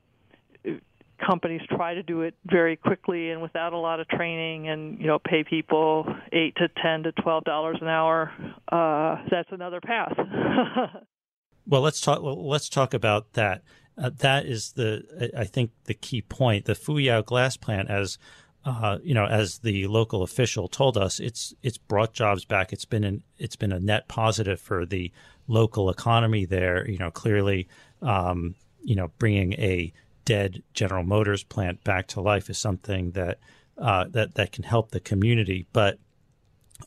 companies 1.25 1.63
try 1.75 1.95
to 1.95 2.03
do 2.03 2.23
it 2.23 2.35
very 2.45 2.77
quickly 2.77 3.31
and 3.31 3.41
without 3.41 3.73
a 3.73 3.79
lot 3.79 4.01
of 4.01 4.09
training, 4.09 4.69
and 4.69 4.99
you 4.99 5.07
know 5.07 5.19
pay 5.19 5.45
people 5.45 6.07
eight 6.33 6.55
to 6.57 6.69
ten 6.83 7.03
to 7.05 7.13
twelve 7.13 7.45
dollars 7.45 7.79
an 7.81 7.89
hour. 7.89 8.33
Uh, 8.71 9.17
that's 9.31 9.49
another 9.51 9.81
path. 9.81 10.15
well, 11.67 11.81
let's 11.81 12.01
talk. 12.01 12.23
Well, 12.23 12.47
let's 12.47 12.69
talk 12.69 12.95
about 12.95 13.33
that. 13.35 13.63
Uh, 13.99 14.11
that 14.19 14.45
is 14.45 14.73
the 14.73 15.31
I 15.37 15.45
think 15.45 15.71
the 15.85 15.95
key 15.95 16.23
point. 16.23 16.67
The 16.67 16.75
Fuyao 16.75 17.25
glass 17.25 17.57
plant, 17.57 17.91
as 17.91 18.19
uh, 18.67 18.99
you 19.05 19.15
know, 19.15 19.27
as 19.27 19.59
the 19.61 19.87
local 19.87 20.25
official 20.25 20.67
told 20.67 20.99
us, 20.99 21.21
it's 21.21 21.55
it's 21.63 21.79
brought 21.79 22.13
jobs 22.13 22.45
back. 22.45 22.73
It's 22.73 22.85
been 22.85 23.05
an 23.05 23.23
it's 23.39 23.55
been 23.55 23.71
a 23.71 23.79
net 23.79 24.09
positive 24.09 24.61
for 24.61 24.85
the 24.85 25.13
local 25.47 25.89
economy 25.89 26.45
there. 26.47 26.89
You 26.91 26.99
know, 26.99 27.13
clearly, 27.13 27.69
um, 28.03 28.57
you 28.83 28.97
know, 28.97 29.13
bringing 29.19 29.53
a 29.53 29.93
dead 30.25 30.65
General 30.75 31.05
Motors 31.05 31.45
plant 31.45 31.85
back 31.85 32.09
to 32.09 32.21
life 32.21 32.51
is 32.51 32.59
something 32.59 33.13
that 33.13 33.39
uh, 33.79 34.07
that 34.11 34.35
that 34.35 34.51
can 34.51 34.65
help 34.65 34.91
the 34.91 34.99
community. 34.99 35.69
But 35.73 36.01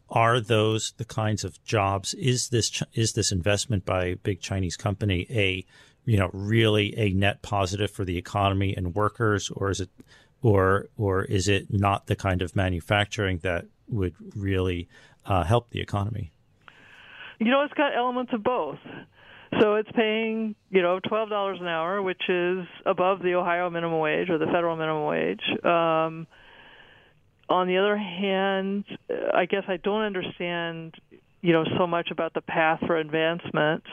are 0.10 0.42
those 0.42 0.94
the 0.98 1.06
kinds 1.06 1.46
of 1.46 1.64
jobs? 1.64 2.14
Is 2.14 2.50
this 2.50 2.84
is 2.94 3.14
this 3.14 3.32
investment 3.32 3.86
by 3.86 4.04
a 4.04 4.16
big 4.18 4.42
Chinese 4.42 4.76
company 4.76 5.26
a 5.30 5.66
you 6.04 6.18
know 6.18 6.30
really 6.34 6.94
a 6.98 7.14
net 7.14 7.42
positive 7.42 7.90
for 7.90 8.04
the 8.04 8.18
economy 8.18 8.76
and 8.76 8.94
workers, 8.94 9.50
or 9.50 9.70
is 9.70 9.80
it 9.80 9.90
or 10.42 10.88
or 10.98 11.24
is 11.24 11.48
it 11.48 11.68
not 11.70 12.08
the 12.08 12.16
kind 12.16 12.42
of 12.42 12.56
manufacturing 12.56 13.40
that 13.40 13.66
would 13.88 14.16
really 14.36 14.88
uh, 15.26 15.44
help 15.44 15.70
the 15.72 15.82
economy? 15.82 16.32
You 17.40 17.52
know, 17.52 17.64
it's 17.64 17.74
got 17.74 17.96
elements 17.96 18.34
of 18.34 18.44
both. 18.44 18.80
So 19.60 19.76
it's 19.76 19.90
paying, 19.96 20.56
you 20.70 20.82
know, 20.82 21.00
twelve 21.00 21.30
dollars 21.30 21.58
an 21.60 21.68
hour, 21.68 22.02
which 22.02 22.22
is 22.30 22.66
above 22.86 23.22
the 23.22 23.34
Ohio 23.34 23.70
minimum 23.70 24.00
wage 24.00 24.30
or 24.30 24.38
the 24.38 24.46
federal 24.46 24.76
minimum 24.76 25.06
wage. 25.06 25.42
Um, 25.64 26.28
on 27.50 27.68
the 27.68 27.78
other 27.78 27.98
hand, 27.98 28.86
I 29.34 29.46
guess 29.46 29.64
I 29.68 29.78
don't 29.78 30.04
understand, 30.04 30.94
you 31.42 31.52
know, 31.52 31.66
so 31.78 31.88
much 31.88 32.10
about 32.12 32.36
the 32.36 32.42
path 32.42 32.80
for 32.86 32.96
advancement. 32.96 33.84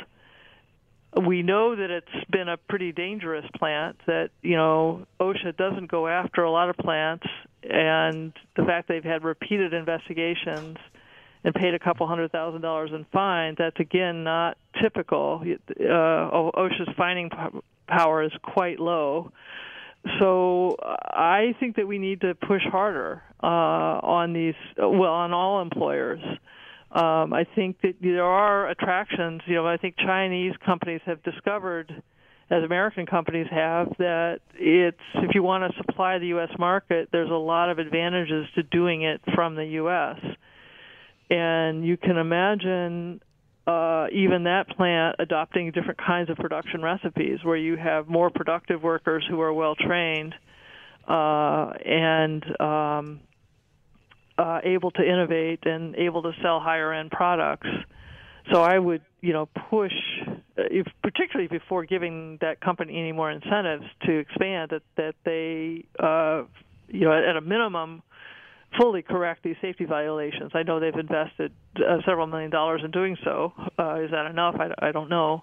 We 1.24 1.42
know 1.42 1.76
that 1.76 1.90
it's 1.90 2.30
been 2.30 2.48
a 2.48 2.56
pretty 2.56 2.92
dangerous 2.92 3.46
plant. 3.56 3.96
That 4.06 4.30
you 4.42 4.56
know, 4.56 5.06
OSHA 5.20 5.56
doesn't 5.56 5.90
go 5.90 6.06
after 6.08 6.42
a 6.42 6.50
lot 6.50 6.68
of 6.68 6.76
plants, 6.76 7.26
and 7.62 8.32
the 8.56 8.64
fact 8.64 8.88
they've 8.88 9.02
had 9.02 9.24
repeated 9.24 9.72
investigations 9.72 10.76
and 11.44 11.54
paid 11.54 11.74
a 11.74 11.78
couple 11.78 12.06
hundred 12.06 12.32
thousand 12.32 12.60
dollars 12.60 12.90
in 12.92 13.06
fines, 13.12 13.56
that's 13.58 13.78
again 13.80 14.24
not 14.24 14.58
typical. 14.82 15.42
Uh, 15.42 15.84
OSHA's 15.84 16.94
fining 16.96 17.30
power 17.86 18.22
is 18.22 18.32
quite 18.42 18.78
low. 18.80 19.32
So 20.20 20.76
I 20.80 21.54
think 21.58 21.76
that 21.76 21.86
we 21.86 21.98
need 21.98 22.20
to 22.20 22.34
push 22.34 22.62
harder 22.62 23.22
uh, 23.42 23.46
on 23.46 24.32
these, 24.32 24.54
well, 24.76 25.12
on 25.12 25.32
all 25.32 25.62
employers. 25.62 26.20
Um, 26.92 27.32
I 27.32 27.44
think 27.54 27.80
that 27.82 27.96
there 28.00 28.24
are 28.24 28.68
attractions. 28.68 29.42
You 29.46 29.56
know, 29.56 29.66
I 29.66 29.76
think 29.76 29.96
Chinese 29.98 30.54
companies 30.64 31.00
have 31.04 31.22
discovered, 31.22 32.02
as 32.50 32.62
American 32.62 33.06
companies 33.06 33.48
have, 33.50 33.88
that 33.98 34.40
it's 34.54 34.96
if 35.16 35.34
you 35.34 35.42
want 35.42 35.70
to 35.70 35.76
supply 35.78 36.18
the 36.18 36.28
U.S. 36.28 36.50
market, 36.58 37.08
there's 37.12 37.30
a 37.30 37.34
lot 37.34 37.70
of 37.70 37.78
advantages 37.78 38.46
to 38.54 38.62
doing 38.62 39.02
it 39.02 39.20
from 39.34 39.56
the 39.56 39.64
U.S 39.64 40.18
and 41.30 41.84
you 41.84 41.96
can 41.96 42.16
imagine 42.16 43.20
uh, 43.66 44.06
even 44.12 44.44
that 44.44 44.68
plant 44.68 45.16
adopting 45.18 45.72
different 45.72 45.98
kinds 45.98 46.30
of 46.30 46.36
production 46.36 46.82
recipes 46.82 47.40
where 47.42 47.56
you 47.56 47.76
have 47.76 48.06
more 48.06 48.30
productive 48.30 48.82
workers 48.82 49.24
who 49.28 49.40
are 49.40 49.52
well 49.52 49.74
trained 49.74 50.34
uh, 51.08 51.72
and 51.84 52.60
um, 52.60 53.20
uh, 54.38 54.60
able 54.64 54.90
to 54.92 55.02
innovate 55.02 55.64
and 55.64 55.94
able 55.96 56.22
to 56.22 56.32
sell 56.42 56.60
higher 56.60 56.92
end 56.92 57.10
products. 57.10 57.68
So 58.52 58.62
I 58.62 58.78
would, 58.78 59.02
you 59.20 59.32
know, 59.32 59.46
push, 59.70 59.92
uh, 60.28 60.34
if, 60.56 60.86
particularly 61.02 61.48
before 61.48 61.84
giving 61.84 62.38
that 62.40 62.60
company 62.60 62.98
any 62.98 63.12
more 63.12 63.30
incentives 63.30 63.84
to 64.04 64.18
expand, 64.18 64.70
that 64.70 64.82
that 64.96 65.14
they, 65.24 65.84
uh, 65.98 66.44
you 66.88 67.06
know, 67.06 67.12
at 67.12 67.36
a 67.36 67.40
minimum, 67.40 68.02
fully 68.78 69.02
correct 69.02 69.42
these 69.42 69.56
safety 69.60 69.84
violations. 69.84 70.52
I 70.54 70.62
know 70.62 70.78
they've 70.78 70.94
invested 70.94 71.52
uh, 71.76 71.98
several 72.06 72.26
million 72.28 72.50
dollars 72.50 72.82
in 72.84 72.90
doing 72.92 73.16
so. 73.24 73.52
Uh, 73.78 73.96
is 74.02 74.10
that 74.12 74.26
enough? 74.26 74.56
I, 74.60 74.88
I 74.88 74.92
don't 74.92 75.08
know. 75.08 75.42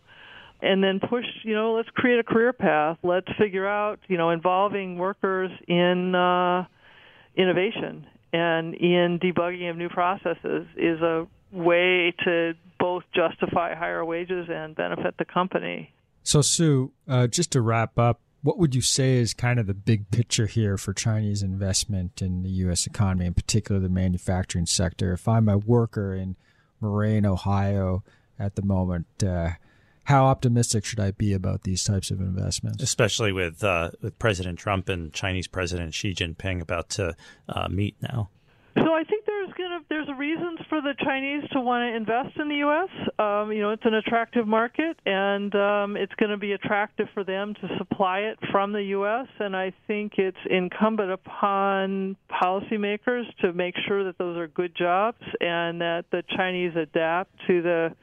And 0.62 0.82
then 0.82 1.02
push, 1.02 1.26
you 1.44 1.56
know, 1.56 1.74
let's 1.74 1.90
create 1.90 2.20
a 2.20 2.24
career 2.24 2.54
path. 2.54 2.98
Let's 3.04 3.28
figure 3.38 3.68
out, 3.68 4.00
you 4.08 4.18
know, 4.18 4.30
involving 4.30 4.98
workers 4.98 5.52
in 5.68 6.16
uh, 6.16 6.66
innovation 7.36 8.08
and 8.34 8.74
in 8.74 9.20
debugging 9.20 9.70
of 9.70 9.78
new 9.78 9.90
processes 9.90 10.66
is 10.76 11.00
a 11.02 11.28
way 11.52 12.14
to 12.26 12.54
both 12.80 13.04
justify 13.16 13.76
higher 13.76 14.04
wages 14.04 14.48
and 14.50 14.76
benefit 14.76 15.16
the 15.18 15.26
company. 15.26 15.94
So, 16.24 16.42
Sue, 16.42 16.92
uh, 17.08 17.28
just 17.28 17.52
to 17.52 17.62
wrap 17.62 17.98
up, 18.00 18.20
what 18.42 18.58
would 18.58 18.76
you 18.76 18.82
say 18.82 19.18
is 19.18 19.34
kind 19.34 19.60
of 19.60 19.68
the 19.68 19.74
big 19.74 20.10
picture 20.12 20.48
here 20.48 20.78
for 20.78 20.94
Chinese 20.94 21.44
investment 21.44 22.22
in 22.22 22.44
the 22.44 22.50
U.S. 22.50 22.86
economy, 22.86 23.26
in 23.26 23.34
particular 23.34 23.80
the 23.80 23.88
manufacturing 23.88 24.66
sector? 24.66 25.14
If 25.14 25.28
I'm 25.28 25.48
a 25.48 25.58
worker 25.58 26.14
in 26.14 26.36
Moraine, 26.82 27.26
Ohio 27.26 28.04
at 28.40 28.56
the 28.56 28.62
moment, 28.62 29.06
uh, 29.24 29.52
how 30.06 30.26
optimistic 30.26 30.86
should 30.86 31.00
I 31.00 31.12
be 31.12 31.34
about 31.34 31.64
these 31.64 31.84
types 31.84 32.12
of 32.12 32.20
investments? 32.20 32.84
Especially 32.84 33.32
with 33.32 33.64
uh, 33.64 33.92
with 34.02 34.18
President 34.20 34.60
Trump 34.60 34.90
and 34.90 35.14
Chinese 35.14 35.48
President 35.48 35.94
Xi 35.94 36.14
Jinping 36.14 36.62
about 36.62 36.90
to 36.92 37.16
uh, 37.50 37.68
meet 37.70 37.96
now. 38.02 38.30
So 38.76 38.92
I 38.94 39.04
think 39.04 39.26
there's 39.26 39.54
gonna 39.54 39.80
there's 39.88 40.08
reasons 40.18 40.60
for 40.68 40.82
the 40.82 40.94
Chinese 41.04 41.44
to 41.52 41.62
want 41.62 41.90
to 41.90 41.96
invest 41.96 42.38
in 42.40 42.50
the 42.50 42.56
U.S. 42.56 42.90
Um, 43.20 43.52
you 43.52 43.62
know, 43.62 43.70
it's 43.70 43.86
an 43.86 43.94
attractive 43.94 44.48
market, 44.48 44.98
and 45.06 45.54
um, 45.54 45.96
it's 45.96 46.14
going 46.16 46.32
to 46.32 46.38
be 46.38 46.54
attractive 46.54 47.08
for 47.14 47.24
them 47.24 47.54
to 47.62 47.78
supply 47.78 48.20
it 48.20 48.40
from 48.52 48.74
the 48.74 48.84
U.S. 48.84 49.28
And 49.40 49.56
I 49.56 49.74
think 49.86 50.14
it's 50.18 50.38
incumbent 50.50 51.12
upon 51.12 52.18
policymakers 52.32 53.26
to 53.42 53.54
make 53.54 53.76
sure 53.88 54.04
that 54.06 54.18
those 54.18 54.38
are 54.38 54.48
good 54.48 54.76
jobs 54.76 55.22
and 55.40 55.80
that 55.82 56.06
the 56.12 56.24
Chinese 56.36 56.74
adapt 56.76 57.32
to 57.48 57.62
the 57.62 57.96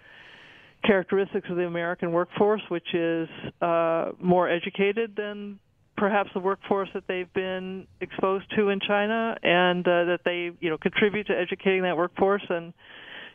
characteristics 0.84 1.48
of 1.50 1.56
the 1.56 1.66
American 1.66 2.12
workforce, 2.12 2.62
which 2.68 2.94
is 2.94 3.28
uh, 3.60 4.10
more 4.18 4.48
educated 4.48 5.14
than 5.16 5.58
perhaps 5.96 6.30
the 6.32 6.40
workforce 6.40 6.88
that 6.94 7.04
they've 7.06 7.32
been 7.34 7.86
exposed 8.00 8.46
to 8.56 8.70
in 8.70 8.80
China, 8.80 9.36
and 9.42 9.86
uh, 9.86 10.04
that 10.04 10.20
they 10.24 10.50
you 10.60 10.70
know 10.70 10.78
contribute 10.78 11.26
to 11.26 11.38
educating 11.38 11.82
that 11.82 11.96
workforce. 11.96 12.44
And 12.48 12.72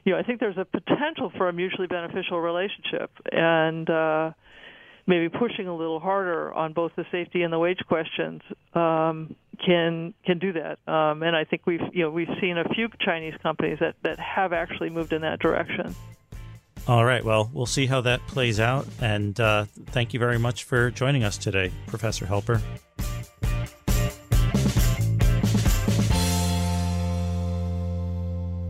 you 0.03 0.13
know, 0.13 0.19
I 0.19 0.23
think 0.23 0.39
there's 0.39 0.58
a 0.58 0.65
potential 0.65 1.31
for 1.38 1.47
a 1.47 1.53
mutually 1.53 1.88
beneficial 1.88 2.39
relationship, 2.39 3.12
and 3.31 3.89
uh, 3.89 4.31
maybe 5.08 5.29
pushing 5.29 5.67
a 5.67 5.75
little 5.75 5.99
harder 5.99 6.53
on 6.53 6.73
both 6.73 6.91
the 6.95 7.05
safety 7.12 7.43
and 7.43 7.53
the 7.53 7.60
wage 7.60 7.79
questions 7.88 8.41
um, 8.73 9.36
can 9.63 10.13
can 10.25 10.39
do 10.39 10.53
that. 10.53 10.79
Um, 10.91 11.23
and 11.23 11.36
I 11.36 11.43
think 11.43 11.63
we've 11.65 11.81
you 11.93 12.03
know 12.03 12.10
we've 12.10 12.36
seen 12.41 12.58
a 12.58 12.67
few 12.69 12.89
Chinese 12.99 13.36
companies 13.43 13.77
that 13.79 13.95
that 14.03 14.19
have 14.19 14.53
actually 14.53 14.89
moved 14.89 15.13
in 15.13 15.21
that 15.21 15.39
direction. 15.39 15.95
All 16.88 17.04
right. 17.04 17.26
Well, 17.26 17.50
we'll 17.52 17.65
see 17.65 17.88
how 17.88 18.02
that 18.02 18.26
plays 18.28 18.60
out. 18.60 18.88
And 19.02 19.39
uh, 19.39 19.65
thank 19.88 20.13
you 20.13 20.19
very 20.19 20.38
much 20.38 20.65
for 20.65 20.91
joining 20.91 21.24
us 21.24 21.36
today, 21.36 21.71
Professor 21.88 22.28
Helper. 22.28 22.62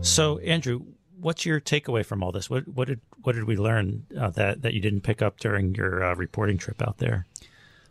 So, 0.00 0.38
Andrew, 0.38 0.86
what's 1.20 1.44
your 1.44 1.60
takeaway 1.60 2.06
from 2.06 2.22
all 2.22 2.32
this? 2.32 2.48
What, 2.48 2.66
what 2.66 2.88
did 2.88 3.00
what 3.22 3.34
did 3.34 3.44
we 3.44 3.56
learn 3.56 4.06
uh, 4.18 4.30
that 4.30 4.62
that 4.62 4.72
you 4.72 4.80
didn't 4.80 5.02
pick 5.02 5.20
up 5.20 5.38
during 5.38 5.74
your 5.74 6.02
uh, 6.02 6.14
reporting 6.14 6.56
trip 6.56 6.80
out 6.80 6.96
there? 6.96 7.26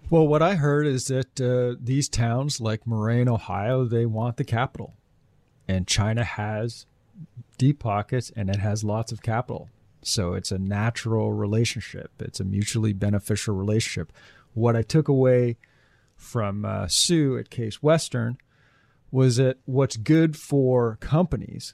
Well, 0.10 0.28
what 0.28 0.42
I 0.42 0.56
heard 0.56 0.88
is 0.88 1.06
that 1.08 1.40
uh, 1.40 1.80
these 1.80 2.10
towns 2.10 2.60
like 2.60 2.88
Moraine, 2.88 3.30
Ohio, 3.30 3.86
they 3.86 4.08
want 4.08 4.38
the 4.38 4.44
capital, 4.44 4.94
and 5.68 5.88
China 5.88 6.24
has 6.24 6.88
deep 7.58 7.80
pockets 7.80 8.32
and 8.36 8.50
it 8.50 8.58
has 8.58 8.84
lots 8.84 9.12
of 9.12 9.22
capital. 9.22 9.70
So 10.08 10.34
it's 10.34 10.52
a 10.52 10.60
natural 10.60 11.34
relationship. 11.34 12.12
It's 12.20 12.40
a 12.40 12.46
mutually 12.46 12.94
beneficial 12.94 13.56
relationship. 13.56 14.14
What 14.54 14.76
I 14.76 14.84
took 14.84 15.08
away 15.08 15.58
from 16.16 16.64
uh, 16.64 16.88
Sue 16.88 17.38
at 17.38 17.50
Case 17.50 17.82
Western 17.82 18.38
was 19.12 19.38
that 19.38 19.58
what's 19.66 19.98
good 19.98 20.38
for 20.38 20.98
companies 21.00 21.74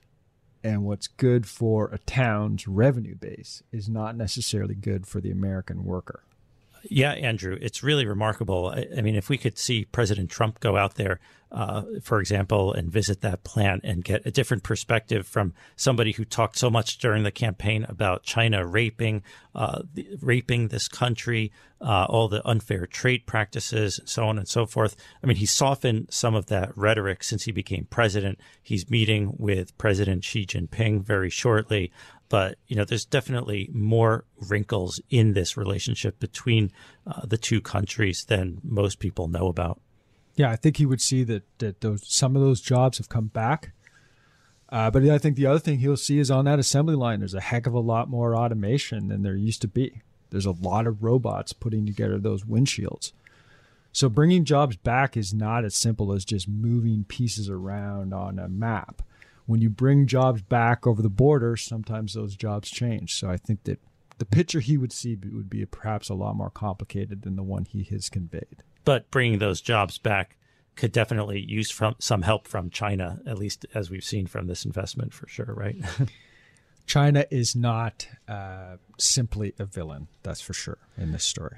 and 0.64 0.84
what's 0.84 1.08
good 1.08 1.46
for 1.46 1.90
a 1.92 1.98
town's 1.98 2.68
revenue 2.68 3.16
base 3.16 3.64
is 3.72 3.90
not 3.90 4.16
necessarily 4.16 4.76
good 4.76 5.08
for 5.08 5.20
the 5.20 5.32
American 5.32 5.84
worker. 5.84 6.24
Yeah, 6.84 7.12
Andrew, 7.12 7.58
it's 7.62 7.84
really 7.84 8.06
remarkable. 8.06 8.74
I, 8.76 8.88
I, 8.98 9.02
mean, 9.02 9.16
if 9.16 9.30
we 9.30 9.38
could 9.38 9.58
see 9.58 9.86
President 9.86 10.30
Trump 10.30 10.60
go 10.60 10.78
out 10.78 10.96
there 10.96 11.20
uh, 11.52 11.84
for 12.02 12.22
example, 12.22 12.72
and 12.74 12.90
visit 12.90 13.20
that 13.22 13.44
plant 13.44 13.82
and 13.84 14.06
get 14.06 14.26
a 14.26 14.32
different 14.32 14.64
perspective 14.64 15.28
from 15.28 15.54
somebody 15.76 16.14
who 16.14 16.24
talked 16.24 16.58
so 16.58 16.70
much 16.70 16.98
during 16.98 17.24
the 17.24 17.32
campaign 17.32 17.86
about 17.90 18.24
China 18.24 18.66
raping, 18.66 19.22
uh, 19.54 19.82
raping 20.22 20.70
this 20.70 20.88
country, 20.88 21.52
uh, 21.82 22.06
all 22.08 22.30
the 22.30 22.48
unfair 22.48 22.86
trade 22.86 23.26
practices, 23.26 24.00
and 24.00 24.08
so 24.08 24.28
on 24.28 24.38
and 24.38 24.48
so 24.48 24.66
forth. 24.66 24.96
I 25.22 25.28
mean, 25.28 25.38
he 25.38 25.46
softened 25.46 26.08
some 26.10 26.36
of 26.36 26.46
that 26.46 26.76
rhetoric 26.78 27.22
since 27.22 27.44
he 27.44 27.52
became 27.52 27.86
president. 27.90 28.40
He's 28.64 28.90
meeting 28.90 29.34
with 29.38 29.78
President 29.78 30.24
Xi 30.24 30.46
Jinping 30.46 31.04
very 31.04 31.30
shortly 31.30 31.92
but 32.32 32.58
you 32.68 32.78
know 32.78 32.86
there's 32.86 33.04
definitely 33.04 33.70
more 33.74 34.24
wrinkles 34.48 35.02
in 35.10 35.34
this 35.34 35.58
relationship 35.58 36.18
between 36.18 36.72
uh, 37.06 37.26
the 37.26 37.38
two 37.38 37.60
countries 37.60 38.24
than 38.30 38.62
most 38.64 39.00
people 39.00 39.28
know 39.28 39.48
about. 39.48 39.82
Yeah, 40.36 40.50
I 40.50 40.56
think 40.56 40.78
he 40.78 40.86
would 40.86 41.02
see 41.02 41.26
that 41.26 41.44
that 41.60 41.82
those 41.82 42.02
some 42.08 42.38
of 42.38 42.42
those 42.42 42.62
jobs 42.62 42.98
have 43.00 43.10
come 43.10 43.28
back. 43.28 43.74
Uh, 44.70 44.90
but 44.90 45.04
I 45.04 45.18
think 45.18 45.36
the 45.36 45.48
other 45.48 45.60
thing 45.60 45.80
he'll 45.80 45.98
see 45.98 46.20
is 46.20 46.32
on 46.32 46.46
that 46.46 46.58
assembly 46.58 46.96
line, 46.96 47.20
there's 47.20 47.34
a 47.34 47.42
heck 47.42 47.68
of 47.68 47.74
a 47.74 47.82
lot 47.82 48.10
more 48.10 48.34
automation 48.34 49.10
than 49.10 49.24
there 49.24 49.36
used 49.36 49.62
to 49.64 49.68
be. 49.68 50.02
There's 50.30 50.46
a 50.46 50.52
lot 50.52 50.88
of 50.88 51.04
robots 51.04 51.52
putting 51.52 51.86
together 51.86 52.18
those 52.18 52.46
windshields. 52.46 53.12
So 53.92 54.08
bringing 54.08 54.46
jobs 54.46 54.78
back 54.78 55.18
is 55.18 55.34
not 55.34 55.66
as 55.66 55.76
simple 55.76 56.14
as 56.14 56.24
just 56.24 56.48
moving 56.48 57.04
pieces 57.04 57.50
around 57.50 58.14
on 58.14 58.40
a 58.40 58.48
map 58.48 59.02
when 59.46 59.62
you 59.62 59.70
bring 59.70 60.08
jobs 60.08 60.42
back 60.42 60.86
over 60.86 61.02
the 61.02 61.10
border, 61.10 61.58
sometimes 61.58 62.14
those 62.14 62.36
jobs 62.36 62.70
change. 62.70 63.16
So 63.16 63.30
I 63.30 63.38
think 63.38 63.64
that 63.64 63.80
the 64.18 64.26
picture 64.26 64.60
he 64.60 64.78
would 64.78 64.94
see 64.94 65.18
would 65.32 65.50
be 65.50 65.66
perhaps 65.66 66.10
a 66.10 66.14
lot 66.14 66.36
more 66.36 66.50
complicated 66.50 67.24
than 67.24 67.36
the 67.36 67.44
one 67.44 67.66
he 67.66 67.84
has 67.86 68.10
conveyed. 68.10 68.64
But 68.86 69.10
bringing 69.12 69.40
those 69.40 69.62
jobs 69.62 69.98
back 69.98 70.38
could 70.76 70.92
definitely 70.92 71.40
use 71.40 71.70
from 71.70 71.96
some 72.00 72.22
help 72.22 72.48
from 72.48 72.70
China, 72.70 73.20
at 73.26 73.38
least 73.38 73.66
as 73.74 73.90
we've 73.90 74.04
seen 74.04 74.28
from 74.28 74.48
this 74.48 74.66
investment 74.66 75.14
for 75.14 75.28
sure, 75.28 75.54
right? 75.54 75.76
China 76.86 77.26
is 77.30 77.56
not 77.56 78.08
uh, 78.28 78.78
simply 78.98 79.54
a 79.60 79.66
villain, 79.66 80.08
that's 80.24 80.42
for 80.42 80.54
sure, 80.54 80.78
in 80.98 81.12
this 81.12 81.24
story. 81.24 81.58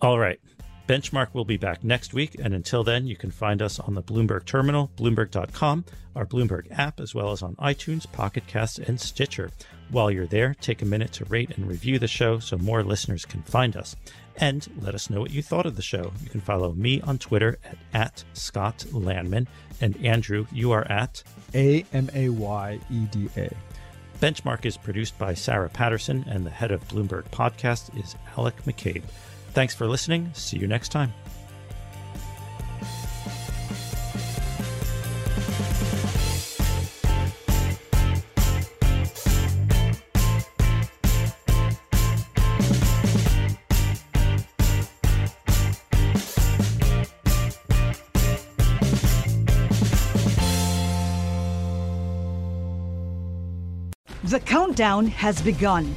All 0.00 0.18
right. 0.18 0.40
Benchmark 0.88 1.34
will 1.34 1.44
be 1.44 1.58
back 1.58 1.84
next 1.84 2.14
week, 2.14 2.36
and 2.42 2.54
until 2.54 2.82
then, 2.82 3.06
you 3.06 3.14
can 3.14 3.30
find 3.30 3.60
us 3.60 3.78
on 3.78 3.94
the 3.94 4.02
Bloomberg 4.02 4.46
Terminal, 4.46 4.90
Bloomberg.com, 4.96 5.84
our 6.16 6.24
Bloomberg 6.24 6.66
app, 6.78 6.98
as 6.98 7.14
well 7.14 7.30
as 7.30 7.42
on 7.42 7.56
iTunes, 7.56 8.10
Pocket 8.10 8.46
Casts, 8.46 8.78
and 8.78 8.98
Stitcher. 8.98 9.50
While 9.90 10.10
you're 10.10 10.26
there, 10.26 10.56
take 10.62 10.80
a 10.80 10.86
minute 10.86 11.12
to 11.12 11.26
rate 11.26 11.50
and 11.58 11.68
review 11.68 11.98
the 11.98 12.08
show 12.08 12.38
so 12.38 12.56
more 12.56 12.82
listeners 12.82 13.26
can 13.26 13.42
find 13.42 13.76
us. 13.76 13.96
And 14.38 14.66
let 14.80 14.94
us 14.94 15.10
know 15.10 15.20
what 15.20 15.30
you 15.30 15.42
thought 15.42 15.66
of 15.66 15.76
the 15.76 15.82
show. 15.82 16.10
You 16.22 16.30
can 16.30 16.40
follow 16.40 16.72
me 16.72 17.02
on 17.02 17.18
Twitter 17.18 17.58
at, 17.66 17.76
at 17.92 18.24
Scott 18.32 18.86
Lanman, 18.90 19.46
and 19.82 19.94
Andrew, 20.02 20.46
you 20.50 20.72
are 20.72 20.90
at 20.90 21.22
A 21.54 21.84
M 21.92 22.08
A 22.14 22.30
Y 22.30 22.80
E 22.90 23.04
D 23.10 23.28
A. 23.36 23.50
Benchmark 24.20 24.64
is 24.64 24.78
produced 24.78 25.18
by 25.18 25.34
Sarah 25.34 25.68
Patterson, 25.68 26.24
and 26.26 26.46
the 26.46 26.50
head 26.50 26.72
of 26.72 26.88
Bloomberg 26.88 27.24
Podcast 27.24 27.94
is 28.02 28.16
Alec 28.38 28.56
McCabe. 28.64 29.02
Thanks 29.58 29.74
for 29.74 29.88
listening. 29.88 30.30
See 30.34 30.56
you 30.56 30.68
next 30.68 30.90
time. 30.90 31.12
The 54.22 54.38
countdown 54.38 55.08
has 55.08 55.42
begun. 55.42 55.96